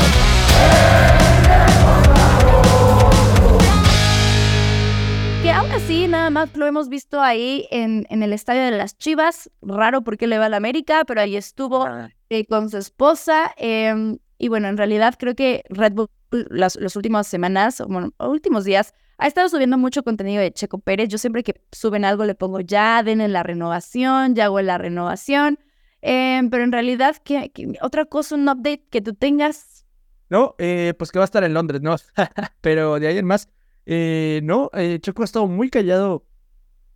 Que 5.43 5.51
aún 5.51 5.73
así, 5.73 6.07
nada 6.07 6.29
más 6.29 6.55
lo 6.55 6.67
hemos 6.67 6.91
visto 6.91 7.19
ahí 7.23 7.67
en, 7.71 8.07
en 8.11 8.23
el 8.23 8.35
estadio 8.35 8.63
de 8.63 8.73
las 8.73 8.99
Chivas. 8.99 9.51
Raro 9.63 10.03
porque 10.03 10.27
le 10.27 10.39
va 10.39 10.47
a 10.47 10.49
la 10.51 10.59
América, 10.59 11.05
pero 11.07 11.23
ahí 11.23 11.35
estuvo 11.35 11.85
Ah, 11.87 12.11
eh, 12.29 12.45
con 12.45 12.69
su 12.69 12.77
esposa. 12.77 13.51
em, 13.57 14.19
y 14.41 14.49
bueno, 14.49 14.69
en 14.69 14.77
realidad 14.77 15.15
creo 15.19 15.35
que 15.35 15.63
Red 15.69 15.93
Bull 15.93 16.09
las, 16.31 16.77
las 16.77 16.97
últimas 16.97 17.27
semanas, 17.27 17.81
o 17.81 17.87
bueno, 17.87 18.13
últimos 18.19 18.65
días, 18.65 18.95
ha 19.19 19.27
estado 19.27 19.49
subiendo 19.49 19.77
mucho 19.77 20.03
contenido 20.03 20.41
de 20.41 20.53
Checo 20.53 20.79
Pérez. 20.79 21.09
Yo 21.09 21.19
siempre 21.19 21.43
que 21.43 21.61
suben 21.73 22.05
algo 22.05 22.25
le 22.25 22.35
pongo 22.35 22.61
ya, 22.61 23.03
denle 23.03 23.29
la 23.29 23.43
renovación, 23.43 24.35
ya 24.35 24.47
hago 24.47 24.61
la 24.63 24.79
renovación. 24.79 25.59
Em, 26.01 26.49
pero 26.49 26.65
en 26.65 26.73
realidad, 26.73 27.17
¿qué, 27.23 27.53
otra 27.83 28.07
cosa, 28.07 28.35
un 28.35 28.49
update 28.49 28.87
que 28.91 29.03
tú 29.03 29.15
tengas? 29.15 29.85
No, 30.31 30.55
eh, 30.59 30.95
pues 30.99 31.13
que 31.13 31.19
va 31.19 31.25
a 31.25 31.27
estar 31.27 31.45
en 31.45 31.53
Londres, 31.53 31.83
¿no? 31.83 31.97
Pero 32.61 32.99
de 33.01 33.09
ahí 33.09 33.19
en 33.19 33.27
más, 33.27 33.49
eh, 33.85 34.41
no, 34.45 34.71
eh, 34.73 34.99
Checo 35.01 35.23
ha 35.23 35.25
estado 35.25 35.49
muy 35.49 35.69
callado 35.69 36.25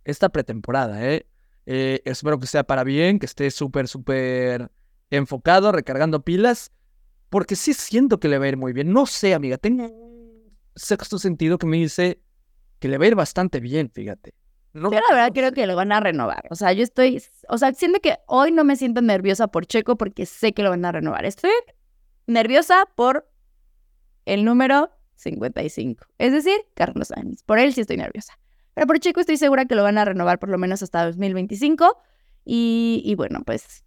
esta 0.05 0.29
pretemporada, 0.29 1.05
¿eh? 1.05 1.27
Eh, 1.65 2.01
espero 2.05 2.39
que 2.39 2.47
sea 2.47 2.63
para 2.63 2.83
bien, 2.83 3.19
que 3.19 3.25
esté 3.25 3.51
súper, 3.51 3.87
súper 3.87 4.71
enfocado, 5.09 5.71
recargando 5.71 6.23
pilas, 6.23 6.71
porque 7.35 7.57
sí 7.57 7.73
siento 7.73 8.17
que 8.17 8.29
le 8.29 8.37
va 8.37 8.45
a 8.45 8.47
ir 8.47 8.55
muy 8.55 8.71
bien. 8.71 8.93
No 8.93 9.05
sé, 9.05 9.33
amiga, 9.33 9.57
tengo 9.57 9.87
un 9.87 10.57
sexto 10.73 11.19
sentido 11.19 11.57
que 11.57 11.67
me 11.67 11.75
dice 11.75 12.21
que 12.79 12.87
le 12.87 12.97
va 12.97 13.03
a 13.03 13.07
ir 13.09 13.15
bastante 13.15 13.59
bien, 13.59 13.89
fíjate. 13.89 14.33
No, 14.71 14.89
Yo 14.89 15.01
la 15.01 15.13
verdad 15.13 15.31
creo 15.33 15.51
que 15.51 15.67
lo 15.67 15.75
van 15.75 15.91
a 15.91 15.99
renovar. 15.99 16.45
O 16.49 16.55
sea, 16.55 16.71
yo 16.71 16.81
estoy, 16.81 17.21
o 17.49 17.57
sea, 17.57 17.73
siento 17.73 17.99
que 17.99 18.19
hoy 18.27 18.53
no 18.53 18.63
me 18.63 18.77
siento 18.77 19.01
nerviosa 19.01 19.49
por 19.49 19.65
Checo 19.65 19.97
porque 19.97 20.25
sé 20.25 20.53
que 20.53 20.63
lo 20.63 20.69
van 20.69 20.85
a 20.85 20.93
renovar. 20.93 21.25
Estoy 21.25 21.51
nerviosa 22.25 22.87
por 22.95 23.29
el 24.23 24.45
número 24.45 24.91
55, 25.15 26.05
es 26.17 26.31
decir, 26.31 26.61
Carlos 26.73 27.09
Sainz. 27.09 27.43
Por 27.43 27.59
él 27.59 27.73
sí 27.73 27.81
estoy 27.81 27.97
nerviosa. 27.97 28.39
Pero 28.75 28.87
por 28.87 28.97
Checo 29.01 29.19
estoy 29.19 29.35
segura 29.35 29.65
que 29.65 29.75
lo 29.75 29.83
van 29.83 29.97
a 29.97 30.05
renovar 30.05 30.39
por 30.39 30.47
lo 30.47 30.57
menos 30.57 30.81
hasta 30.83 31.03
2025. 31.03 31.97
Y, 32.45 33.01
y 33.03 33.15
bueno, 33.15 33.43
pues 33.45 33.83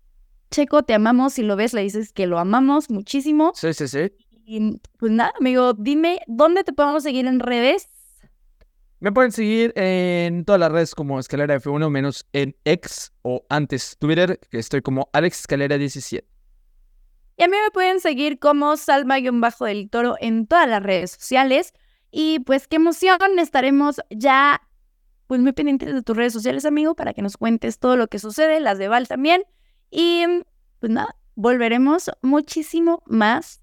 Checo, 0.51 0.83
te 0.83 0.95
amamos. 0.95 1.35
Si 1.35 1.43
lo 1.43 1.57
ves, 1.57 1.73
le 1.75 1.83
dices 1.83 2.13
que 2.13 2.27
lo 2.27 2.39
amamos 2.39 2.91
muchísimo. 2.91 3.53
Sí, 3.55 3.73
sí, 3.75 3.89
sí. 3.89 4.13
Y 4.45 4.81
pues 4.99 5.13
nada, 5.13 5.33
amigo, 5.39 5.75
dime 5.75 6.21
dónde 6.27 6.65
te 6.65 6.73
podemos 6.73 7.03
seguir 7.03 7.27
en 7.27 7.41
redes. 7.41 7.89
Me 9.01 9.13
pueden 9.13 9.31
seguir 9.31 9.73
en 9.77 10.45
todas 10.45 10.59
las 10.59 10.73
redes 10.73 10.95
como 10.95 11.21
Escalera 11.21 11.61
F1, 11.61 11.89
menos 11.89 12.27
en 12.33 12.57
X 12.65 13.13
o 13.23 13.45
antes 13.49 13.97
Twitter, 13.99 14.41
que 14.51 14.59
estoy 14.59 14.83
como 14.83 15.09
Alex 15.13 15.41
Escalera 15.41 15.79
17. 15.79 16.27
Y 17.37 17.43
a 17.45 17.47
mí 17.47 17.57
me 17.65 17.71
pueden 17.71 18.01
seguir 18.01 18.41
como 18.41 18.77
Salma-Bajo 18.77 19.67
del 19.67 19.89
Toro 19.89 20.17
en 20.21 20.49
todas 20.49 20.69
las 20.69 20.83
redes 20.83 21.13
sociales. 21.13 21.73
Y 22.11 22.41
pues 22.41 22.67
qué 22.67 22.77
emoción, 22.77 23.19
estaremos 23.39 24.01
ya 24.11 24.63
pues 25.29 25.41
muy 25.41 25.53
pendientes 25.53 25.95
de 25.95 26.03
tus 26.03 26.17
redes 26.17 26.33
sociales, 26.33 26.65
amigo, 26.65 26.97
para 26.97 27.13
que 27.13 27.23
nos 27.23 27.37
cuentes 27.37 27.79
todo 27.79 27.97
lo 27.97 28.09
que 28.09 28.19
sucede, 28.19 28.59
las 28.59 28.79
de 28.79 28.89
Val 28.89 29.07
también. 29.07 29.45
Y 29.91 30.25
pues 30.81 30.93
nada, 30.93 31.17
volveremos 31.35 32.11
muchísimo 32.23 33.03
más. 33.07 33.61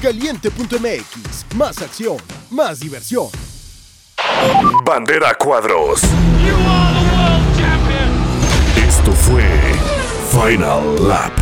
Caliente.mx, 0.00 1.54
más 1.56 1.80
acción, 1.80 2.16
más 2.50 2.80
diversión. 2.80 3.28
Bandera 4.84 5.34
Cuadros. 5.34 6.02
Esto 8.76 9.12
fue 9.12 9.44
Final 10.30 11.08
Lap. 11.08 11.32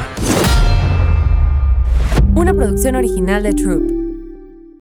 Una 2.35 2.53
producción 2.53 2.97
original 2.97 3.43
de 3.43 3.53
Troop. 3.55 4.00